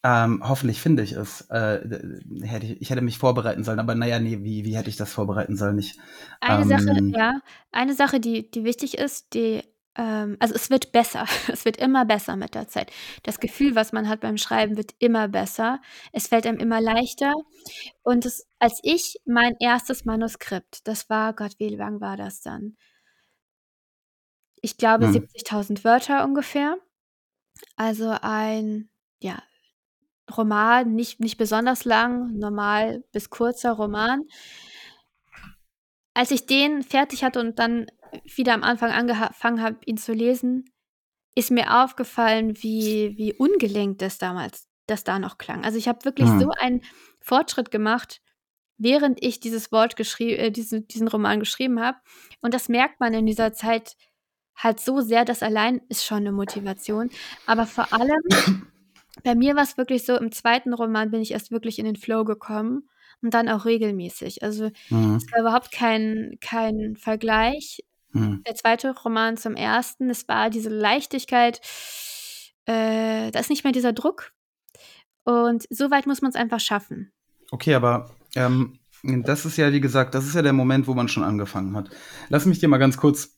Ähm, 0.04 0.42
hoffentlich 0.48 0.82
finde 0.82 1.04
ich 1.04 1.14
es. 1.14 1.42
Äh, 1.50 1.80
hätte 2.44 2.66
ich 2.68 2.82
ich 2.82 2.90
hätte 2.90 3.02
mich 3.02 3.18
vorbereiten 3.18 3.64
sollen, 3.64 3.80
aber 3.80 3.96
na 3.96 4.06
ja, 4.08 4.20
ne, 4.20 4.44
wie 4.44 4.64
wie 4.66 4.78
hätte 4.78 4.90
ich 4.90 4.96
das 4.98 5.12
vorbereiten 5.14 5.58
sollen? 5.58 5.80
Ich 5.80 5.98
Eine 6.40 6.66
Sache 6.66 7.00
ähm 7.00 7.14
ja, 7.16 7.40
eine 7.72 7.94
Sache, 7.94 8.20
die 8.20 8.50
die 8.52 8.64
wichtig 8.64 8.98
ist, 8.98 9.34
die 9.34 9.64
ähm, 9.96 10.38
also, 10.40 10.54
es 10.54 10.70
wird 10.70 10.92
besser. 10.92 11.26
Es 11.52 11.66
wird 11.66 11.78
immer 11.78 12.06
besser 12.06 12.36
mit 12.36 12.54
der 12.56 12.68
Zeit. 12.68 12.92
Das 13.24 13.40
Gefühl, 13.40 13.76
was 13.76 13.94
man 13.94 14.08
hat 14.08 14.20
beim 14.22 14.38
Schreiben, 14.38 14.78
wird 14.78 14.94
immer 15.00 15.28
besser. 15.28 15.82
Es 16.12 16.28
fällt 16.28 16.46
einem 16.46 16.60
immer 16.60 16.80
leichter. 16.82 17.34
Und 18.04 18.26
das 18.26 18.46
als 18.60 18.80
ich 18.84 19.18
mein 19.26 19.56
erstes 19.60 20.06
Manuskript 20.06 20.88
das 20.88 21.10
war 21.10 21.34
Gott, 21.34 21.54
wie 21.60 21.70
lang 21.70 22.02
war 22.02 22.18
das 22.18 22.42
dann? 22.42 22.78
Ich 24.62 24.78
glaube, 24.78 25.08
Mhm. 25.08 25.12
70.000 25.12 25.84
Wörter 25.84 26.24
ungefähr. 26.26 26.78
Also, 27.78 28.16
ein, 28.22 28.90
ja, 29.22 29.42
Roman, 30.36 30.94
nicht 30.94 31.20
nicht 31.20 31.38
besonders 31.38 31.86
lang, 31.86 32.38
normal 32.38 33.04
bis 33.12 33.30
kurzer 33.30 33.74
Roman. 33.74 34.24
Als 36.14 36.32
ich 36.32 36.46
den 36.46 36.84
fertig 36.84 37.24
hatte 37.24 37.40
und 37.40 37.60
dann 37.60 37.88
wieder 38.36 38.54
am 38.54 38.64
Anfang 38.64 38.92
angeha 38.92 39.32
fangen 39.34 39.62
habe, 39.62 39.78
ihn 39.86 39.98
zu 39.98 40.14
lesen, 40.14 40.66
ist 41.36 41.52
mir 41.52 41.84
aufgefallen, 41.84 42.56
wie 42.62 43.14
wie 43.18 43.34
ungelenkt 43.34 44.02
das 44.02 44.18
damals 44.18 44.68
das 44.88 45.04
da 45.04 45.20
noch 45.20 45.38
klang. 45.38 45.64
Also 45.64 45.78
ich 45.78 45.88
habe 45.88 46.04
wirklich 46.06 46.30
Hm. 46.30 46.40
so 46.40 46.50
einen 46.50 46.82
Fortschritt 47.20 47.72
gemacht, 47.72 48.22
während 48.78 49.24
ich 49.24 49.40
dieses 49.40 49.72
Wort 49.72 49.96
geschrieben, 49.96 50.40
äh, 50.40 50.52
diesen, 50.52 50.88
diesen 50.88 51.08
Roman 51.08 51.40
geschrieben 51.40 51.80
habe. 51.80 51.98
Und 52.42 52.54
das 52.54 52.70
merkt 52.70 53.00
man 53.00 53.14
in 53.14 53.26
dieser 53.26 53.54
Zeit 53.54 53.96
halt 54.56 54.80
so 54.80 55.02
sehr, 55.02 55.26
das 55.26 55.44
allein 55.44 55.82
ist 55.90 56.06
schon 56.06 56.20
eine 56.20 56.32
Motivation. 56.32 57.10
Aber 57.46 57.68
vor 57.68 57.92
allem, 57.94 58.22
bei 59.24 59.36
mir 59.36 59.56
war 59.56 59.64
es 59.64 59.78
wirklich 59.78 60.06
so, 60.06 60.16
im 60.16 60.32
zweiten 60.32 60.74
Roman 60.74 61.12
bin 61.12 61.22
ich 61.22 61.32
erst 61.32 61.52
wirklich 61.52 61.80
in 61.80 61.86
den 61.86 61.96
Flow 61.96 62.24
gekommen 62.24 62.90
und 63.22 63.34
dann 63.34 63.50
auch 63.50 63.66
regelmäßig. 63.66 64.44
Also 64.44 64.70
Hm. 64.88 65.16
es 65.16 65.32
war 65.32 65.42
überhaupt 65.42 65.72
kein, 65.72 66.38
kein 66.42 66.96
Vergleich. 66.96 67.84
Hm. 68.14 68.44
Der 68.48 68.56
zweite 68.56 68.94
Roman 68.94 69.38
zum 69.38 69.56
ersten, 69.56 70.10
es 70.10 70.28
war 70.28 70.50
diese 70.50 70.70
Leichtigkeit, 70.70 71.62
äh, 72.66 73.32
da 73.32 73.40
ist 73.40 73.50
nicht 73.50 73.64
mehr 73.64 73.74
dieser 73.74 73.94
Druck. 73.94 74.34
Und 75.24 75.66
so 75.70 75.92
weit 75.92 76.08
muss 76.08 76.22
man 76.22 76.30
es 76.30 76.36
einfach 76.36 76.60
schaffen. 76.60 77.12
Okay, 77.52 77.74
aber 77.74 78.16
ähm, 78.36 78.80
das 79.04 79.46
ist 79.46 79.58
ja, 79.58 79.72
wie 79.72 79.82
gesagt, 79.82 80.16
das 80.16 80.26
ist 80.26 80.36
ja 80.36 80.42
der 80.42 80.54
Moment, 80.54 80.88
wo 80.88 80.94
man 80.94 81.08
schon 81.08 81.24
angefangen 81.24 81.76
hat. 81.76 81.90
Lass 82.30 82.46
mich 82.46 82.60
dir 82.60 82.68
mal 82.68 82.78
ganz 82.78 82.98
kurz 82.98 83.38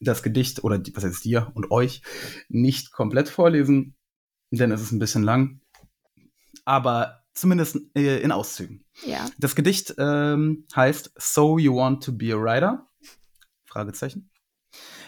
das 0.00 0.22
Gedicht 0.22 0.62
oder 0.64 0.80
was 0.94 1.04
heißt 1.04 1.24
dir 1.24 1.50
und 1.54 1.70
euch 1.70 2.02
nicht 2.48 2.92
komplett 2.92 3.28
vorlesen, 3.28 3.96
denn 4.50 4.72
es 4.72 4.80
ist 4.80 4.92
ein 4.92 4.98
bisschen 4.98 5.22
lang, 5.22 5.60
aber 6.64 7.24
zumindest 7.34 7.78
äh, 7.94 8.20
in 8.20 8.32
Auszügen. 8.32 8.84
Ja. 9.04 9.28
Das 9.38 9.54
Gedicht 9.54 9.94
ähm, 9.98 10.66
heißt 10.74 11.12
So 11.16 11.58
You 11.58 11.76
Want 11.76 12.02
to 12.04 12.12
Be 12.12 12.32
a 12.32 12.36
Writer? 12.36 12.88
Fragezeichen. 13.66 14.30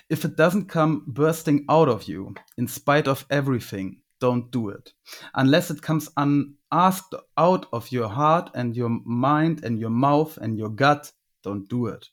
If 0.09 0.24
it 0.24 0.38
doesn't 0.38 0.68
come 0.68 1.03
bursting 1.07 1.64
out 1.68 1.88
of 1.88 2.03
you, 2.03 2.35
in 2.57 2.66
spite 2.66 3.09
of 3.09 3.24
everything, 3.29 4.03
don't 4.20 4.50
do 4.50 4.68
it. 4.70 4.94
Unless 5.35 5.70
it 5.70 5.83
comes 5.83 6.11
unasked 6.16 7.14
out 7.37 7.66
of 7.72 7.90
your 7.92 8.09
heart 8.09 8.50
and 8.55 8.76
your 8.76 8.90
mind 9.05 9.64
and 9.64 9.79
your 9.79 9.90
mouth 9.90 10.37
and 10.38 10.59
your 10.59 10.70
gut, 10.70 11.12
don't 11.42 11.68
do 11.68 11.87
it. 11.87 12.11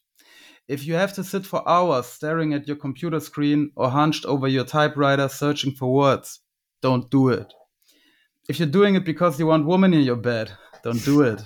If 0.68 0.86
you 0.86 0.96
have 0.96 1.14
to 1.14 1.24
sit 1.24 1.46
for 1.46 1.68
hours 1.68 2.06
staring 2.06 2.54
at 2.54 2.68
your 2.68 2.78
computer 2.78 3.20
screen 3.20 3.72
or 3.76 3.90
hunched 3.90 4.26
over 4.26 4.48
your 4.48 4.66
typewriter 4.66 5.30
searching 5.30 5.74
for 5.74 5.94
words, 5.94 6.42
don't 6.82 7.10
do 7.10 7.30
it. 7.30 7.54
If 8.50 8.60
you're 8.60 8.70
doing 8.70 8.96
it 8.96 9.06
because 9.06 9.40
you 9.40 9.48
want 9.48 9.66
woman 9.66 9.94
in 9.94 10.02
your 10.02 10.16
bed, 10.16 10.52
don't 10.84 11.04
do 11.04 11.22
it. 11.22 11.44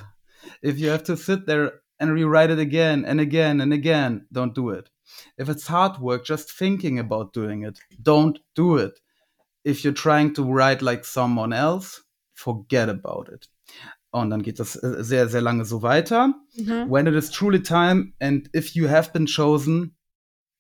If 0.62 0.80
you 0.80 0.90
have 0.90 1.04
to 1.06 1.18
sit 1.18 1.46
there 1.48 1.82
and 2.00 2.12
rewrite 2.12 2.52
it 2.52 2.60
again 2.60 3.06
and 3.06 3.20
again 3.20 3.62
and 3.62 3.74
again, 3.74 4.28
don't 4.32 4.54
do 4.54 4.70
it. 4.70 4.90
If 5.38 5.50
it's 5.50 5.68
hard 5.68 6.00
work 6.00 6.26
just 6.26 6.52
thinking 6.52 7.00
about 7.00 7.34
doing 7.34 7.64
it, 7.64 7.80
don't 8.02 8.40
do 8.56 8.78
it. 8.78 9.00
If 9.64 9.84
you're 9.84 9.94
trying 9.94 10.34
to 10.36 10.44
write 10.44 10.82
like 10.82 11.06
someone 11.06 11.54
else, 11.54 12.02
forget 12.34 12.90
about 12.90 13.30
it. 13.32 13.48
Und 14.14 14.30
dann 14.30 14.42
geht 14.44 14.60
das 14.60 14.76
äh, 14.76 15.04
sehr, 15.04 15.30
sehr 15.30 15.42
lange 15.42 15.64
so 15.64 15.82
weiter. 15.82 16.34
Mhm. 16.58 16.90
When 16.90 17.08
it 17.08 17.16
is 17.16 17.32
truly 17.32 17.62
time 17.62 18.14
and 18.20 18.50
if 18.54 18.76
you 18.76 18.88
have 18.90 19.14
been 19.14 19.26
chosen, 19.26 19.96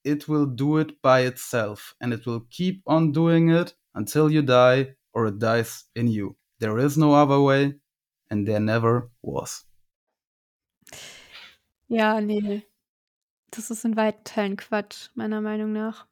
it 0.04 0.28
will 0.28 0.46
do 0.46 0.78
it 0.78 1.02
by 1.02 1.26
itself 1.26 1.96
and 2.00 2.14
it 2.14 2.26
will 2.26 2.42
keep 2.50 2.82
on 2.86 3.12
doing 3.12 3.50
it 3.50 3.76
until 3.94 4.30
you 4.30 4.42
die 4.42 4.96
or 5.14 5.28
it 5.28 5.40
dies 5.40 5.90
in 5.94 6.08
you. 6.08 6.36
There 6.60 6.78
is 6.80 6.98
no 6.98 7.14
other 7.14 7.44
way 7.44 7.80
and 8.30 8.46
there 8.46 8.60
never 8.60 9.12
was. 9.22 9.68
Ja, 11.88 12.22
nee. 12.22 12.64
Das 13.52 13.70
ist 13.70 13.84
in 13.84 13.98
weiten 13.98 14.24
Teilen 14.24 14.56
Quatsch, 14.56 15.10
meiner 15.14 15.42
Meinung 15.42 15.74
nach. 15.74 16.08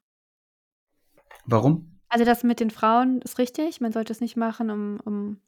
Warum? 1.45 1.99
Also 2.09 2.25
das 2.25 2.43
mit 2.43 2.59
den 2.59 2.71
Frauen 2.71 3.21
ist 3.21 3.37
richtig. 3.37 3.79
Man 3.79 3.93
sollte 3.93 4.11
es 4.11 4.19
nicht 4.19 4.35
machen, 4.35 4.69
um, 4.69 4.99
um 5.05 5.41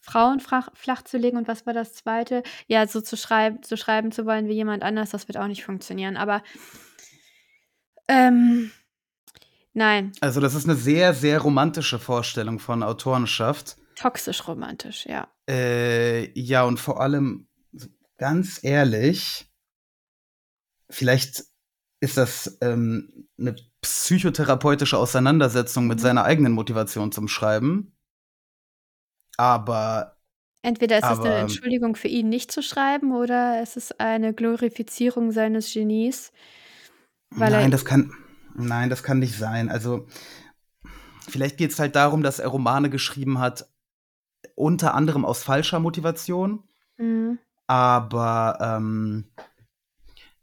Frauen 0.00 0.38
flach, 0.38 0.68
flach 0.74 1.02
zu 1.02 1.18
legen. 1.18 1.36
Und 1.36 1.48
was 1.48 1.66
war 1.66 1.72
das 1.72 1.94
Zweite? 1.94 2.42
Ja, 2.68 2.86
so 2.86 3.00
zu, 3.00 3.16
schreib, 3.16 3.64
zu 3.64 3.76
schreiben 3.76 4.12
zu 4.12 4.24
wollen 4.24 4.46
wie 4.46 4.52
jemand 4.54 4.84
anders, 4.84 5.10
das 5.10 5.26
wird 5.26 5.36
auch 5.36 5.48
nicht 5.48 5.64
funktionieren. 5.64 6.16
Aber 6.16 6.42
ähm, 8.06 8.70
nein, 9.76 10.10
Also 10.20 10.40
das 10.40 10.54
ist 10.54 10.64
eine 10.64 10.74
sehr, 10.76 11.14
sehr 11.14 11.38
romantische 11.40 11.98
Vorstellung 11.98 12.58
von 12.58 12.82
Autorenschaft. 12.82 13.76
toxisch 13.94 14.46
romantisch, 14.48 15.06
ja. 15.06 15.28
Äh, 15.48 16.30
ja, 16.38 16.64
und 16.64 16.78
vor 16.80 17.00
allem, 17.00 17.46
ganz 18.18 18.62
ehrlich, 18.64 19.48
vielleicht 20.90 21.44
ist 22.00 22.16
das 22.16 22.58
ähm, 22.60 23.28
eine 23.38 23.56
psychotherapeutische 23.80 24.98
Auseinandersetzung 24.98 25.86
mit 25.86 25.98
Mhm. 25.98 26.02
seiner 26.02 26.24
eigenen 26.24 26.52
Motivation 26.52 27.12
zum 27.12 27.28
Schreiben. 27.28 27.96
Aber 29.36 30.16
Entweder 30.62 30.98
ist 30.98 31.04
es 31.04 31.10
eine 31.20 31.28
Aber- 31.28 31.36
Entschuldigung 31.38 31.94
für 31.94 32.08
ihn, 32.08 32.28
nicht 32.28 32.50
zu 32.50 32.60
schreiben, 32.62 33.12
oder 33.12 33.60
es 33.62 33.76
ist 33.76 34.00
eine 34.00 34.34
Glorifizierung 34.34 35.30
seines 35.30 35.72
Genies. 35.72 36.32
Weil 37.30 37.52
nein, 37.52 37.64
er, 37.66 37.70
das 37.70 37.84
kann, 37.84 38.12
nein, 38.56 38.90
das 38.90 39.02
kann 39.02 39.18
nicht 39.18 39.36
sein. 39.36 39.68
Also 39.68 40.06
vielleicht 41.28 41.56
geht 41.56 41.72
es 41.72 41.78
halt 41.78 41.96
darum, 41.96 42.22
dass 42.22 42.38
er 42.38 42.48
Romane 42.48 42.90
geschrieben 42.90 43.38
hat, 43.38 43.68
unter 44.54 44.94
anderem 44.94 45.24
aus 45.24 45.42
falscher 45.42 45.80
Motivation. 45.80 46.62
Mhm. 46.98 47.38
Aber 47.66 48.58
ähm, 48.60 49.24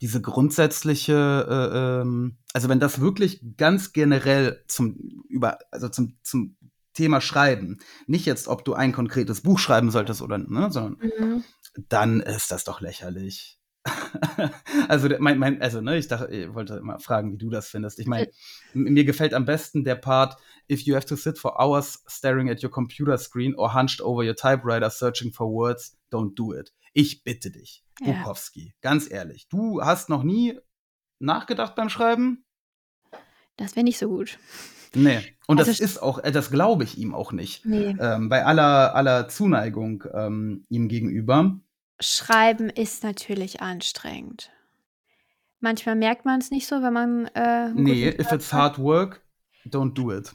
diese 0.02 0.22
grundsätzliche, 0.22 1.48
äh, 1.50 2.02
ähm, 2.02 2.38
also 2.54 2.68
wenn 2.68 2.82
das 2.82 3.00
wirklich 3.00 3.42
ganz 3.56 3.94
generell 3.94 4.64
zum 4.68 4.98
über, 5.30 5.60
also 5.72 5.88
zum, 5.88 6.18
zum 6.24 6.58
Thema 6.94 7.22
Schreiben, 7.22 7.80
nicht 8.06 8.26
jetzt, 8.26 8.48
ob 8.48 8.66
du 8.66 8.74
ein 8.74 8.92
konkretes 8.92 9.42
Buch 9.42 9.60
schreiben 9.60 9.92
solltest 9.92 10.22
oder, 10.22 10.38
ne, 10.38 10.70
sondern 10.72 10.98
Mhm. 11.18 11.44
dann 11.90 12.20
ist 12.20 12.52
das 12.52 12.66
doch 12.66 12.82
lächerlich. 12.82 13.60
also 14.88 15.10
mein, 15.20 15.38
mein, 15.38 15.62
also 15.62 15.82
ne, 15.82 15.98
ich 15.98 16.08
dachte, 16.08 16.32
ich 16.34 16.54
wollte 16.54 16.80
mal 16.82 17.00
fragen, 17.00 17.34
wie 17.34 17.38
du 17.38 17.50
das 17.50 17.68
findest. 17.68 18.00
Ich 18.00 18.08
meine, 18.08 18.28
m- 18.74 18.84
mir 18.94 19.04
gefällt 19.06 19.34
am 19.34 19.46
besten 19.46 19.84
der 19.84 19.96
Part, 19.96 20.38
if 20.72 20.82
you 20.82 20.96
have 20.96 21.06
to 21.06 21.16
sit 21.16 21.38
for 21.38 21.60
hours 21.60 22.04
staring 22.08 22.50
at 22.50 22.64
your 22.64 22.72
computer 22.72 23.18
screen 23.18 23.56
or 23.56 23.74
hunched 23.74 24.02
over 24.02 24.24
your 24.24 24.36
typewriter 24.36 24.90
searching 24.90 25.32
for 25.34 25.48
words, 25.52 25.98
don't 26.12 26.34
do 26.36 26.54
it. 26.54 26.74
Ich 26.94 27.24
bitte 27.24 27.52
dich, 27.52 27.84
Ja. 28.02 28.14
Bukowski, 28.14 28.74
ganz 28.82 29.10
ehrlich, 29.12 29.48
du 29.50 29.82
hast 29.82 30.10
noch 30.10 30.24
nie 30.24 30.58
nachgedacht 31.20 31.76
beim 31.76 31.90
Schreiben? 31.90 32.46
Das 33.58 33.76
wäre 33.76 33.84
nicht 33.84 33.98
so 34.00 34.08
gut. 34.08 34.38
Nee. 34.96 35.20
Und 35.48 35.60
das 35.60 35.68
Also- 35.70 35.84
ist 35.84 36.02
auch, 36.02 36.20
äh, 36.24 36.32
das 36.32 36.52
glaube 36.52 36.84
ich 36.84 36.98
ihm 36.98 37.14
auch 37.16 37.32
nicht. 37.32 37.66
Nee. 37.66 37.96
Ähm, 38.00 38.30
bei 38.30 38.46
aller, 38.46 38.96
aller 38.96 39.28
Zuneigung 39.28 40.04
ähm, 40.14 40.66
ihm 40.70 40.88
gegenüber. 40.88 41.60
Schreiben 42.04 42.70
ist 42.70 43.04
natürlich 43.04 43.62
anstrengend. 43.62 44.52
Manchmal 45.60 45.96
merkt 45.96 46.26
man 46.26 46.40
es 46.40 46.52
nicht 46.52 46.68
so, 46.68 46.82
wenn 46.82 46.94
man. 46.94 47.26
Äh, 47.34 47.70
Nee, 47.74 48.10
if 48.10 48.32
it's 48.32 48.52
hard 48.52 48.78
work, 48.78 49.22
don't 49.66 49.94
do 49.94 50.12
it. 50.12 50.34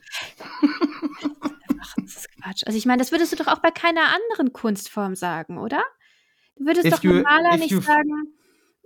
Ach, 1.81 1.95
das 1.97 2.15
ist 2.15 2.29
Quatsch. 2.43 2.63
Also 2.67 2.79
ich 2.79 2.87
meine, 2.87 3.01
das 3.01 3.13
würdest 3.13 3.33
du 3.33 3.37
doch 3.37 3.47
auch 3.49 3.59
bei 3.61 3.71
keiner 3.71 4.01
anderen 4.15 4.53
Kunstform 4.53 5.15
sagen, 5.15 5.59
oder? 5.59 5.83
Du 6.57 6.65
würdest 6.67 6.87
If 6.87 6.95
doch 6.97 7.03
you- 7.05 7.13
einem 7.13 7.23
Maler 7.23 7.55
if 7.55 7.61
nicht 7.61 7.71
you- 7.71 7.81
sagen, 7.81 8.33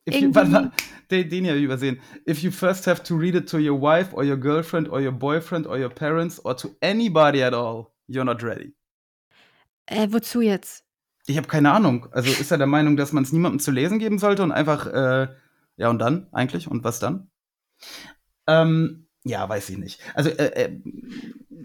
you, 0.07 0.35
warte, 0.35 0.73
den, 1.11 1.29
den 1.31 1.45
ja 1.45 1.55
übersehen. 1.55 2.01
If 2.29 2.41
you 2.43 2.51
first 2.51 2.87
have 2.87 3.03
to 3.05 3.17
read 3.17 3.35
it 3.35 3.49
to 3.49 3.59
your 3.59 3.81
wife 3.81 4.15
or 4.15 4.25
your 4.25 4.37
girlfriend 4.37 4.89
or 4.89 5.01
your 5.01 5.13
boyfriend 5.13 5.67
or 5.67 5.79
your 5.79 5.89
parents 5.91 6.45
or 6.45 6.57
to 6.57 6.75
anybody 6.81 7.43
at 7.43 7.55
all, 7.55 7.93
you're 8.09 8.25
not 8.25 8.43
ready. 8.43 8.75
äh, 9.87 10.09
wozu 10.11 10.41
jetzt? 10.41 10.85
Ich 11.27 11.37
habe 11.37 11.47
keine 11.49 11.73
Ahnung. 11.73 12.09
Also 12.13 12.31
ist 12.31 12.51
er 12.51 12.59
der 12.59 12.67
Meinung, 12.67 12.97
dass 12.97 13.13
man 13.13 13.23
es 13.23 13.33
niemandem 13.33 13.61
zu 13.61 13.71
lesen 13.71 13.99
geben 13.99 14.19
sollte 14.19 14.43
und 14.43 14.53
einfach, 14.53 14.87
äh, 14.87 15.29
ja 15.77 15.89
und 15.89 15.99
dann 15.99 16.29
eigentlich? 16.33 16.69
Und 16.69 16.85
was 16.85 16.99
dann? 16.99 17.31
Ähm, 18.47 19.07
ja, 19.25 19.49
weiß 19.49 19.71
ich 19.71 19.79
nicht. 19.79 20.01
Also, 20.15 20.31
äh, 20.31 20.65
äh, 20.65 20.81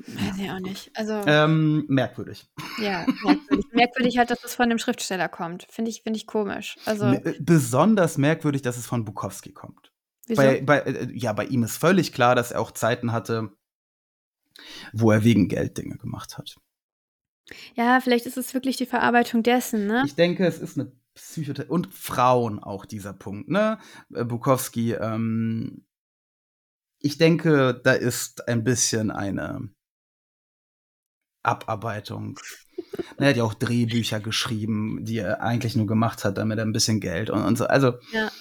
Weiß 0.09 0.37
ich 0.37 0.49
auch 0.51 0.59
nicht. 0.59 0.91
Also, 0.95 1.23
ähm, 1.25 1.85
merkwürdig. 1.87 2.47
ja, 2.81 3.05
merkwürdig. 3.23 3.65
merkwürdig 3.71 4.17
halt, 4.19 4.29
dass 4.29 4.43
es 4.43 4.53
von 4.55 4.69
dem 4.69 4.77
Schriftsteller 4.77 5.27
kommt. 5.27 5.65
Finde 5.69 5.89
ich, 5.89 6.03
finde 6.03 6.17
ich 6.17 6.27
komisch. 6.27 6.77
Also, 6.85 7.05
M- 7.05 7.21
äh, 7.25 7.33
Besonders 7.39 8.17
merkwürdig, 8.17 8.61
dass 8.61 8.77
es 8.77 8.85
von 8.85 9.05
Bukowski 9.05 9.53
kommt. 9.53 9.91
wieso? 10.27 10.41
Bei, 10.41 10.61
bei, 10.61 10.79
äh, 10.81 11.11
ja, 11.13 11.33
bei 11.33 11.45
ihm 11.45 11.63
ist 11.63 11.77
völlig 11.77 12.13
klar, 12.13 12.35
dass 12.35 12.51
er 12.51 12.61
auch 12.61 12.71
Zeiten 12.71 13.11
hatte, 13.11 13.49
wo 14.93 15.11
er 15.11 15.23
wegen 15.23 15.47
Geld 15.49 15.77
Dinge 15.77 15.97
gemacht 15.97 16.37
hat. 16.37 16.55
Ja, 17.75 17.99
vielleicht 18.01 18.25
ist 18.25 18.37
es 18.37 18.53
wirklich 18.53 18.77
die 18.77 18.85
Verarbeitung 18.85 19.43
dessen, 19.43 19.87
ne? 19.87 20.03
Ich 20.05 20.15
denke, 20.15 20.45
es 20.45 20.59
ist 20.59 20.77
eine 20.77 20.91
Psychotherapie. 21.15 21.71
Und 21.71 21.93
Frauen 21.93 22.59
auch 22.59 22.85
dieser 22.85 23.13
Punkt, 23.13 23.49
ne? 23.49 23.79
Äh, 24.13 24.23
Bukowski, 24.23 24.93
ähm, 24.93 25.85
ich 26.99 27.17
denke, 27.17 27.79
da 27.83 27.93
ist 27.93 28.47
ein 28.47 28.63
bisschen 28.63 29.11
eine 29.11 29.69
Abarbeitung. 31.43 32.39
er 33.17 33.29
hat 33.29 33.37
ja 33.37 33.43
auch 33.43 33.53
Drehbücher 33.53 34.19
geschrieben, 34.19 35.03
die 35.05 35.19
er 35.19 35.41
eigentlich 35.41 35.75
nur 35.75 35.87
gemacht 35.87 36.23
hat, 36.25 36.37
damit 36.37 36.57
er 36.57 36.65
ein 36.65 36.73
bisschen 36.73 36.99
Geld 36.99 37.29
und, 37.29 37.43
und 37.43 37.57
so. 37.57 37.65
Also, 37.65 37.93
Ja. 38.11 38.31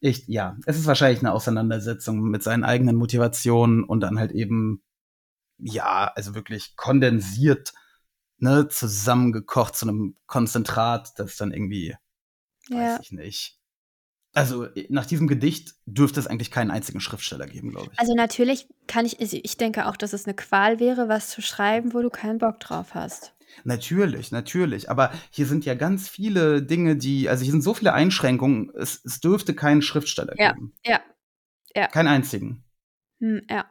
ich, 0.00 0.26
ja, 0.26 0.56
es 0.66 0.78
ist 0.78 0.86
wahrscheinlich 0.86 1.20
eine 1.20 1.32
Auseinandersetzung 1.32 2.20
mit 2.22 2.42
seinen 2.42 2.64
eigenen 2.64 2.96
Motivationen 2.96 3.84
und 3.84 4.00
dann 4.00 4.18
halt 4.18 4.32
eben, 4.32 4.82
ja, 5.58 6.10
also 6.14 6.34
wirklich 6.34 6.76
kondensiert 6.76 7.72
ne, 8.38 8.68
zusammengekocht 8.68 9.76
zu 9.76 9.88
einem 9.88 10.16
Konzentrat, 10.26 11.12
das 11.18 11.36
dann 11.36 11.52
irgendwie, 11.52 11.96
Ja. 12.68 12.78
weiß 12.78 13.00
ich 13.02 13.12
nicht. 13.12 13.58
Also 14.36 14.66
nach 14.88 15.06
diesem 15.06 15.28
Gedicht 15.28 15.74
dürfte 15.86 16.18
es 16.18 16.26
eigentlich 16.26 16.50
keinen 16.50 16.72
einzigen 16.72 16.98
Schriftsteller 17.00 17.46
geben, 17.46 17.70
glaube 17.70 17.90
ich. 17.92 17.98
Also 18.00 18.14
natürlich 18.14 18.66
kann 18.88 19.06
ich, 19.06 19.20
also 19.20 19.38
ich 19.40 19.56
denke 19.56 19.86
auch, 19.86 19.96
dass 19.96 20.12
es 20.12 20.26
eine 20.26 20.34
Qual 20.34 20.80
wäre, 20.80 21.08
was 21.08 21.30
zu 21.30 21.40
schreiben, 21.40 21.94
wo 21.94 22.02
du 22.02 22.10
keinen 22.10 22.38
Bock 22.38 22.58
drauf 22.58 22.94
hast. 22.94 23.32
Natürlich, 23.62 24.32
natürlich. 24.32 24.90
Aber 24.90 25.12
hier 25.30 25.46
sind 25.46 25.64
ja 25.64 25.74
ganz 25.74 26.08
viele 26.08 26.62
Dinge, 26.64 26.96
die, 26.96 27.28
also 27.28 27.44
hier 27.44 27.52
sind 27.52 27.62
so 27.62 27.74
viele 27.74 27.92
Einschränkungen, 27.92 28.72
es, 28.74 29.04
es 29.04 29.20
dürfte 29.20 29.54
keinen 29.54 29.82
Schriftsteller 29.82 30.34
Ja. 30.36 30.52
geben. 30.52 30.74
Ja. 30.84 31.00
Ja. 31.76 31.86
Keinen 31.86 32.08
einzigen. 32.08 32.64
Hm, 33.20 33.42
ja. 33.48 33.70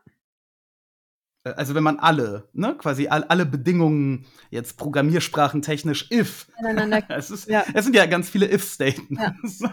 Äh, 1.43 1.51
Also 1.55 1.75
wenn 1.75 1.83
man 1.83 1.99
alle, 1.99 2.47
ne, 2.53 2.75
quasi 2.77 3.07
all, 3.07 3.23
alle 3.25 3.45
Bedingungen 3.45 4.25
jetzt 4.49 4.77
Programmiersprachen 4.77 5.61
technisch 5.61 6.09
if. 6.11 6.47
Es, 7.09 7.29
ist, 7.31 7.49
Ja. 7.49 7.63
es 7.73 7.85
sind 7.85 7.95
ja 7.95 8.05
ganz 8.05 8.29
viele 8.29 8.51
if-Statements. 8.51 9.63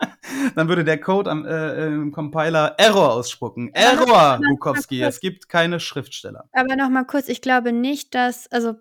Dann 0.54 0.68
würde 0.68 0.84
der 0.84 1.00
Code 1.00 1.30
am 1.30 1.44
äh, 1.44 1.86
im 1.86 2.12
Compiler 2.12 2.74
Error 2.78 3.12
ausspucken. 3.14 3.70
Error, 3.74 4.38
Bukowski, 4.48 5.02
es 5.02 5.20
gibt 5.20 5.48
keine 5.48 5.80
Schriftsteller. 5.80 6.44
Aber 6.52 6.76
noch 6.76 6.88
mal 6.88 7.04
kurz, 7.04 7.28
ich 7.28 7.40
glaube 7.42 7.72
nicht, 7.72 8.14
dass, 8.14 8.46
also 8.50 8.74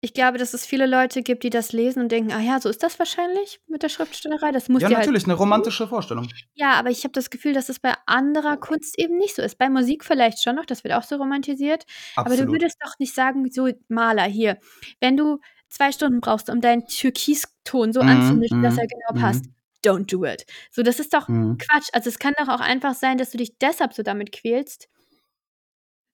ich 0.00 0.14
glaube, 0.14 0.38
dass 0.38 0.54
es 0.54 0.66
viele 0.66 0.86
Leute 0.86 1.22
gibt, 1.22 1.42
die 1.44 1.50
das 1.50 1.72
lesen 1.72 2.02
und 2.02 2.10
denken, 2.12 2.32
ah 2.32 2.40
ja, 2.40 2.60
so 2.60 2.68
ist 2.68 2.82
das 2.82 2.98
wahrscheinlich 2.98 3.60
mit 3.68 3.82
der 3.82 3.88
Schriftstellerei. 3.90 4.52
Das 4.52 4.68
muss 4.68 4.82
Ja, 4.82 4.88
halt 4.88 5.10
natürlich, 5.10 5.24
eine 5.24 5.34
romantische 5.34 5.86
Vorstellung. 5.88 6.28
Ja, 6.54 6.72
aber 6.74 6.90
ich 6.90 7.04
habe 7.04 7.12
das 7.12 7.30
Gefühl, 7.30 7.52
dass 7.54 7.68
es 7.68 7.78
bei 7.80 7.94
anderer 8.06 8.56
Kunst 8.56 8.98
eben 8.98 9.16
nicht 9.16 9.34
so 9.36 9.42
ist. 9.42 9.56
Bei 9.58 9.70
Musik 9.70 10.04
vielleicht 10.04 10.42
schon 10.42 10.56
noch, 10.56 10.66
das 10.66 10.84
wird 10.84 10.94
auch 10.94 11.02
so 11.04 11.16
romantisiert. 11.16 11.84
Aber 12.22 12.36
du 12.36 12.48
Absolut. 12.48 12.50
würdest 12.50 12.76
doch 12.84 12.98
nicht 12.98 13.14
sagen, 13.14 13.50
so 13.50 13.68
Maler 13.88 14.24
hier, 14.24 14.58
wenn 15.00 15.16
du 15.16 15.38
zwei 15.68 15.92
Stunden 15.92 16.20
brauchst, 16.20 16.50
um 16.50 16.60
deinen 16.60 16.86
Türkiston 16.86 17.92
so 17.92 18.00
Mhm, 18.00 18.02
anzumischen, 18.02 18.60
dass 18.60 18.76
mhm, 18.76 18.78
er 18.78 18.86
genau 18.88 19.12
mhm. 19.12 19.18
passt, 19.20 19.46
don't 19.84 20.06
do 20.10 20.24
it. 20.24 20.44
So, 20.70 20.82
das 20.82 20.98
ist 21.00 21.14
doch 21.14 21.28
Mhm. 21.28 21.58
Quatsch. 21.58 21.88
Also 21.92 22.08
es 22.10 22.18
kann 22.18 22.34
doch 22.38 22.48
auch 22.48 22.60
einfach 22.60 22.94
sein, 22.94 23.16
dass 23.18 23.30
du 23.30 23.38
dich 23.38 23.58
deshalb 23.58 23.92
so 23.94 24.02
damit 24.02 24.32
quälst, 24.32 24.88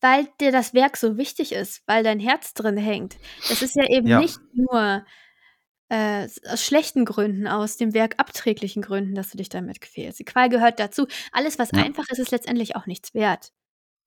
weil 0.00 0.28
dir 0.40 0.52
das 0.52 0.74
Werk 0.74 0.96
so 0.96 1.16
wichtig 1.16 1.52
ist, 1.52 1.82
weil 1.86 2.02
dein 2.04 2.20
Herz 2.20 2.54
drin 2.54 2.76
hängt. 2.76 3.16
Das 3.48 3.62
ist 3.62 3.76
ja 3.76 3.84
eben 3.88 4.06
Ja. 4.06 4.20
nicht 4.20 4.38
nur 4.52 5.04
äh, 5.88 6.26
aus 6.48 6.64
schlechten 6.64 7.04
Gründen, 7.04 7.46
aus 7.46 7.76
dem 7.76 7.94
Werk 7.94 8.14
abträglichen 8.18 8.82
Gründen, 8.82 9.14
dass 9.14 9.30
du 9.30 9.36
dich 9.36 9.48
damit 9.48 9.80
quälst. 9.80 10.18
Die 10.18 10.24
Qual 10.24 10.48
gehört 10.48 10.80
dazu. 10.80 11.06
Alles, 11.32 11.58
was 11.58 11.70
Ja. 11.72 11.82
einfach 11.84 12.04
ist, 12.10 12.18
ist 12.18 12.32
letztendlich 12.32 12.74
auch 12.74 12.86
nichts 12.86 13.14
wert. 13.14 13.52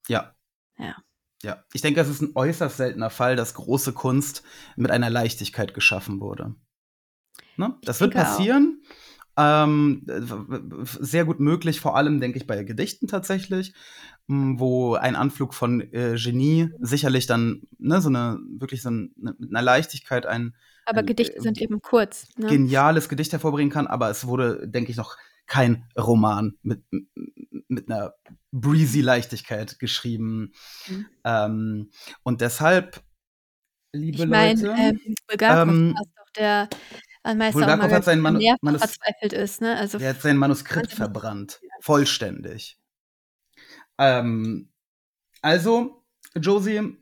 Ja. 0.08 0.34
Ja. 0.78 0.96
Ja. 1.42 1.64
Ich 1.72 1.80
denke, 1.80 2.00
es 2.00 2.08
ist 2.08 2.20
ein 2.20 2.32
äußerst 2.34 2.76
seltener 2.76 3.08
Fall, 3.08 3.34
dass 3.34 3.54
große 3.54 3.94
Kunst 3.94 4.42
mit 4.76 4.90
einer 4.90 5.08
Leichtigkeit 5.08 5.72
geschaffen 5.72 6.20
wurde. 6.20 6.54
Ne? 7.56 7.78
Das 7.82 8.00
wird 8.00 8.12
passieren. 8.12 8.82
Ähm, 9.38 10.02
sehr 10.84 11.24
gut 11.24 11.40
möglich, 11.40 11.80
vor 11.80 11.96
allem, 11.96 12.20
denke 12.20 12.36
ich, 12.36 12.46
bei 12.46 12.62
Gedichten 12.62 13.06
tatsächlich, 13.06 13.72
wo 14.30 14.94
ein 14.94 15.16
Anflug 15.16 15.54
von 15.54 15.80
äh, 15.92 16.14
Genie 16.16 16.70
sicherlich 16.80 17.26
dann 17.26 17.62
ne, 17.78 18.00
so 18.00 18.08
eine, 18.08 18.38
wirklich 18.58 18.82
so 18.82 18.90
ein, 18.90 19.12
ne, 19.16 19.34
mit 19.38 19.50
einer 19.50 19.62
Leichtigkeit 19.62 20.26
ein, 20.26 20.54
Aber 20.86 21.00
ein 21.00 21.06
Gedichte 21.06 21.36
äh, 21.36 21.40
sind 21.40 21.60
eben 21.60 21.80
kurz. 21.82 22.28
Ne? 22.36 22.46
geniales 22.46 23.08
Gedicht 23.08 23.32
hervorbringen 23.32 23.72
kann, 23.72 23.86
aber 23.86 24.08
es 24.10 24.26
wurde, 24.26 24.68
denke 24.68 24.90
ich, 24.90 24.96
noch 24.96 25.16
kein 25.46 25.84
Roman 25.98 26.54
mit, 26.62 26.84
mit 27.68 27.90
einer 27.90 28.14
breezy 28.52 29.00
Leichtigkeit 29.00 29.78
geschrieben. 29.80 30.52
Mhm. 30.86 31.06
Ähm, 31.24 31.90
und 32.22 32.40
deshalb, 32.40 33.02
liebe 33.92 34.18
Ich 34.22 34.26
meine, 34.28 34.60
Leute, 34.60 34.80
ähm, 34.80 35.00
Bulgakov 35.26 35.68
ähm, 35.68 35.96
es 35.98 36.08
doch, 36.14 36.32
der 36.38 36.68
Meister 37.24 37.52
Bulgakov 37.52 37.84
auch 37.84 37.88
mal 37.88 37.92
hat 37.92 38.04
sein 38.04 38.20
Manu- 38.20 38.38
mehrfach 38.38 38.62
Manus- 38.62 38.80
verzweifelt 38.80 39.32
ist. 39.32 39.60
Ne? 39.60 39.76
Also 39.76 39.98
der 39.98 40.10
hat 40.10 40.22
sein 40.22 40.36
Manuskript 40.36 40.92
verbrannt. 40.92 41.60
Vollständig. 41.80 42.79
Ähm, 44.00 44.70
also, 45.42 46.02
Josie, 46.34 46.96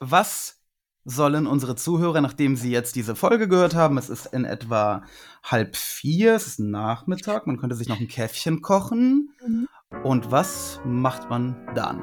was 0.00 0.60
sollen 1.04 1.46
unsere 1.46 1.76
Zuhörer, 1.76 2.20
nachdem 2.20 2.56
sie 2.56 2.70
jetzt 2.70 2.96
diese 2.96 3.14
Folge 3.14 3.48
gehört 3.48 3.74
haben, 3.74 3.96
es 3.96 4.10
ist 4.10 4.26
in 4.26 4.44
etwa 4.44 5.04
halb 5.44 5.76
vier, 5.76 6.34
es 6.34 6.46
ist 6.48 6.60
Nachmittag, 6.60 7.46
man 7.46 7.58
könnte 7.58 7.76
sich 7.76 7.88
noch 7.88 8.00
ein 8.00 8.08
Käffchen 8.08 8.60
kochen. 8.60 9.30
Mhm. 9.44 9.68
Und 10.02 10.30
was 10.32 10.80
macht 10.84 11.30
man 11.30 11.56
dann? 11.74 12.00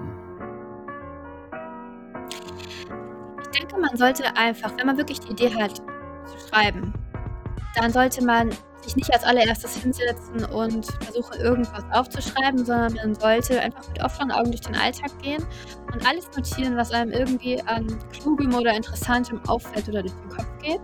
Ich 3.41 3.59
denke, 3.59 3.77
man 3.77 3.97
sollte 3.97 4.35
einfach, 4.37 4.77
wenn 4.77 4.85
man 4.85 4.97
wirklich 4.97 5.19
die 5.19 5.31
Idee 5.31 5.53
hat, 5.55 5.77
zu 5.77 6.47
schreiben, 6.47 6.93
dann 7.75 7.91
sollte 7.91 8.23
man 8.23 8.51
sich 8.83 8.95
nicht 8.95 9.13
als 9.13 9.23
allererstes 9.23 9.75
hinsetzen 9.75 10.45
und 10.45 10.85
versuchen, 11.01 11.39
irgendwas 11.41 11.83
aufzuschreiben, 11.91 12.65
sondern 12.65 12.93
man 12.93 13.15
sollte 13.15 13.59
einfach 13.61 13.87
mit 13.89 14.03
offenen 14.03 14.31
Augen 14.31 14.51
durch 14.51 14.61
den 14.61 14.75
Alltag 14.75 15.11
gehen 15.21 15.43
und 15.93 16.07
alles 16.07 16.29
notieren, 16.35 16.75
was 16.77 16.91
einem 16.91 17.11
irgendwie 17.11 17.61
an 17.63 17.87
Klugem 18.11 18.53
oder 18.55 18.73
Interessantem 18.73 19.39
auffällt 19.47 19.87
oder 19.89 20.01
durch 20.01 20.13
den 20.13 20.29
Kopf 20.29 20.47
geht. 20.61 20.81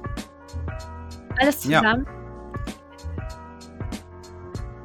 Alles 1.39 1.63
Ja. 1.65 1.79
zusammen. 1.81 2.08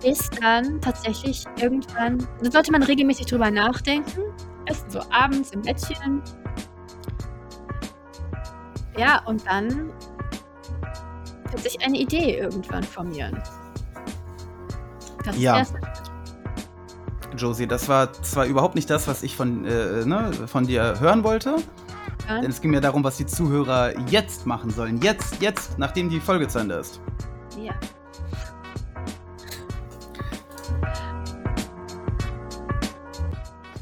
Bis 0.02 0.30
dann 0.40 0.80
tatsächlich 0.80 1.44
irgendwann, 1.60 2.26
da 2.42 2.50
sollte 2.50 2.72
man 2.72 2.82
regelmäßig 2.82 3.26
drüber 3.26 3.50
nachdenken. 3.50 4.22
Erst 4.66 4.90
so 4.90 5.00
abends 5.10 5.50
im 5.50 5.62
Bettchen, 5.62 6.22
ja, 8.96 9.22
und 9.26 9.46
dann 9.46 9.92
wird 11.50 11.62
sich 11.62 11.84
eine 11.84 11.98
Idee 11.98 12.38
irgendwann 12.38 12.82
formieren. 12.84 13.42
Das 15.24 15.36
ist 15.36 15.42
Ja. 15.42 15.58
erste. 15.58 15.78
Josie, 17.36 17.66
das 17.66 17.88
war 17.88 18.12
zwar 18.12 18.46
überhaupt 18.46 18.74
nicht 18.74 18.90
das, 18.90 19.06
was 19.06 19.22
ich 19.22 19.36
von, 19.36 19.64
äh, 19.64 20.04
ne, 20.04 20.32
von 20.46 20.66
dir 20.66 20.98
hören 21.00 21.22
wollte, 21.22 21.56
Ja. 22.28 22.40
denn 22.40 22.50
es 22.50 22.60
ging 22.60 22.70
mir 22.72 22.80
darum, 22.80 23.04
was 23.04 23.16
die 23.18 23.26
Zuhörer 23.26 23.96
jetzt 24.08 24.46
machen 24.46 24.70
sollen. 24.70 25.00
Jetzt, 25.00 25.40
jetzt, 25.40 25.78
nachdem 25.78 26.10
die 26.10 26.20
Folge 26.20 26.48
zu 26.48 26.58
Ende 26.58 26.74
ist. 26.76 27.00
Ja. 27.58 27.72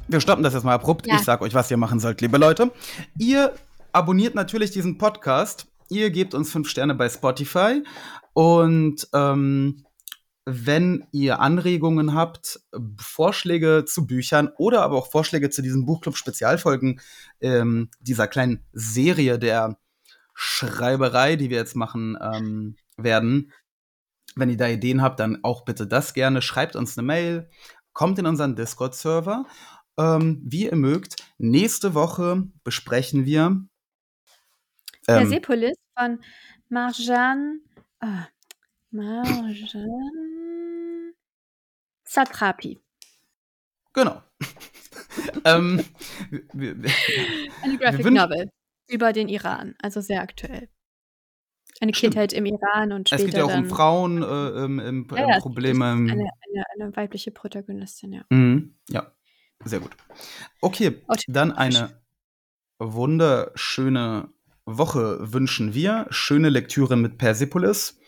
Wir 0.08 0.20
stoppen 0.20 0.42
das 0.42 0.54
jetzt 0.54 0.64
mal 0.64 0.74
abrupt. 0.74 1.06
Ja. 1.06 1.16
Ich 1.16 1.22
sag 1.22 1.40
euch, 1.42 1.54
was 1.54 1.70
ihr 1.70 1.76
machen 1.76 2.00
sollt, 2.00 2.20
liebe 2.20 2.38
Leute. 2.38 2.70
Ihr 3.18 3.54
abonniert 3.92 4.34
natürlich 4.34 4.70
diesen 4.70 4.96
Podcast. 4.98 5.66
Ihr 5.88 6.10
gebt 6.10 6.34
uns 6.34 6.50
fünf 6.50 6.68
Sterne 6.68 6.94
bei 6.94 7.08
Spotify. 7.08 7.82
Und 8.32 9.08
ähm, 9.14 9.84
wenn 10.44 11.06
ihr 11.12 11.40
Anregungen 11.40 12.14
habt, 12.14 12.60
Vorschläge 12.98 13.84
zu 13.86 14.06
Büchern 14.06 14.50
oder 14.56 14.82
aber 14.82 14.96
auch 14.96 15.10
Vorschläge 15.10 15.50
zu 15.50 15.60
diesen 15.60 15.84
Buchclub-Spezialfolgen 15.84 17.00
ähm, 17.40 17.90
dieser 18.00 18.28
kleinen 18.28 18.64
Serie 18.72 19.38
der 19.38 19.78
Schreiberei, 20.34 21.36
die 21.36 21.50
wir 21.50 21.58
jetzt 21.58 21.76
machen 21.76 22.16
ähm, 22.20 22.76
werden, 22.96 23.52
wenn 24.36 24.50
ihr 24.50 24.56
da 24.56 24.68
Ideen 24.68 25.02
habt, 25.02 25.20
dann 25.20 25.42
auch 25.42 25.64
bitte 25.64 25.86
das 25.86 26.14
gerne. 26.14 26.40
Schreibt 26.40 26.76
uns 26.76 26.96
eine 26.96 27.06
Mail, 27.06 27.50
kommt 27.92 28.18
in 28.18 28.26
unseren 28.26 28.56
Discord-Server. 28.56 29.44
Ähm, 29.98 30.40
wie 30.44 30.66
ihr 30.66 30.76
mögt, 30.76 31.16
nächste 31.38 31.92
Woche 31.92 32.44
besprechen 32.62 33.26
wir. 33.26 33.64
Ähm, 35.08 35.16
Persepolis 35.20 35.76
von 35.98 36.20
Marjan. 36.68 37.60
Ah, 38.00 38.26
Marjan. 38.90 39.88
Satrapi. 42.04 42.80
genau. 43.92 44.22
ähm, 45.44 45.84
wir, 46.52 46.82
wir, 46.82 46.90
Eine 47.62 47.78
Graphic 47.78 48.06
Novel 48.06 48.50
über 48.88 49.12
den 49.12 49.28
Iran, 49.28 49.74
also 49.82 50.00
sehr 50.00 50.22
aktuell. 50.22 50.68
Eine 51.80 51.94
Stimmt. 51.94 52.14
Kindheit 52.14 52.32
im 52.32 52.46
Iran 52.46 52.92
und 52.92 53.08
später 53.08 53.22
es 53.22 53.26
geht 53.26 53.38
ja 53.38 53.44
auch 53.44 53.54
um 53.54 53.66
Frauen, 53.66 54.22
äh, 54.22 54.64
im, 54.64 54.78
im, 54.78 55.08
Ja, 55.14 55.28
ja, 55.28 55.40
Probleme. 55.40 55.92
im- 55.92 56.10
Eine, 56.10 56.30
eine, 56.48 56.64
eine 56.74 56.96
weibliche 56.96 57.30
Protagonistin, 57.30 58.12
ja. 58.12 58.24
Mhm, 58.30 58.74
ja, 58.88 59.12
sehr 59.64 59.80
gut. 59.80 59.92
Okay, 60.60 61.02
dann 61.26 61.52
eine 61.52 62.00
wunderschöne 62.78 64.32
Woche 64.76 65.32
wünschen 65.32 65.72
wir. 65.72 66.06
Schöne 66.10 66.50
Lektüre 66.50 66.96
mit 66.96 67.16
Persepolis. 67.18 67.98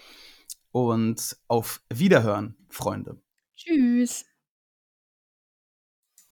Und 0.73 1.37
auf 1.49 1.81
Wiederhören, 1.93 2.57
Freunde. 2.69 3.21
Tschüss. 3.57 4.27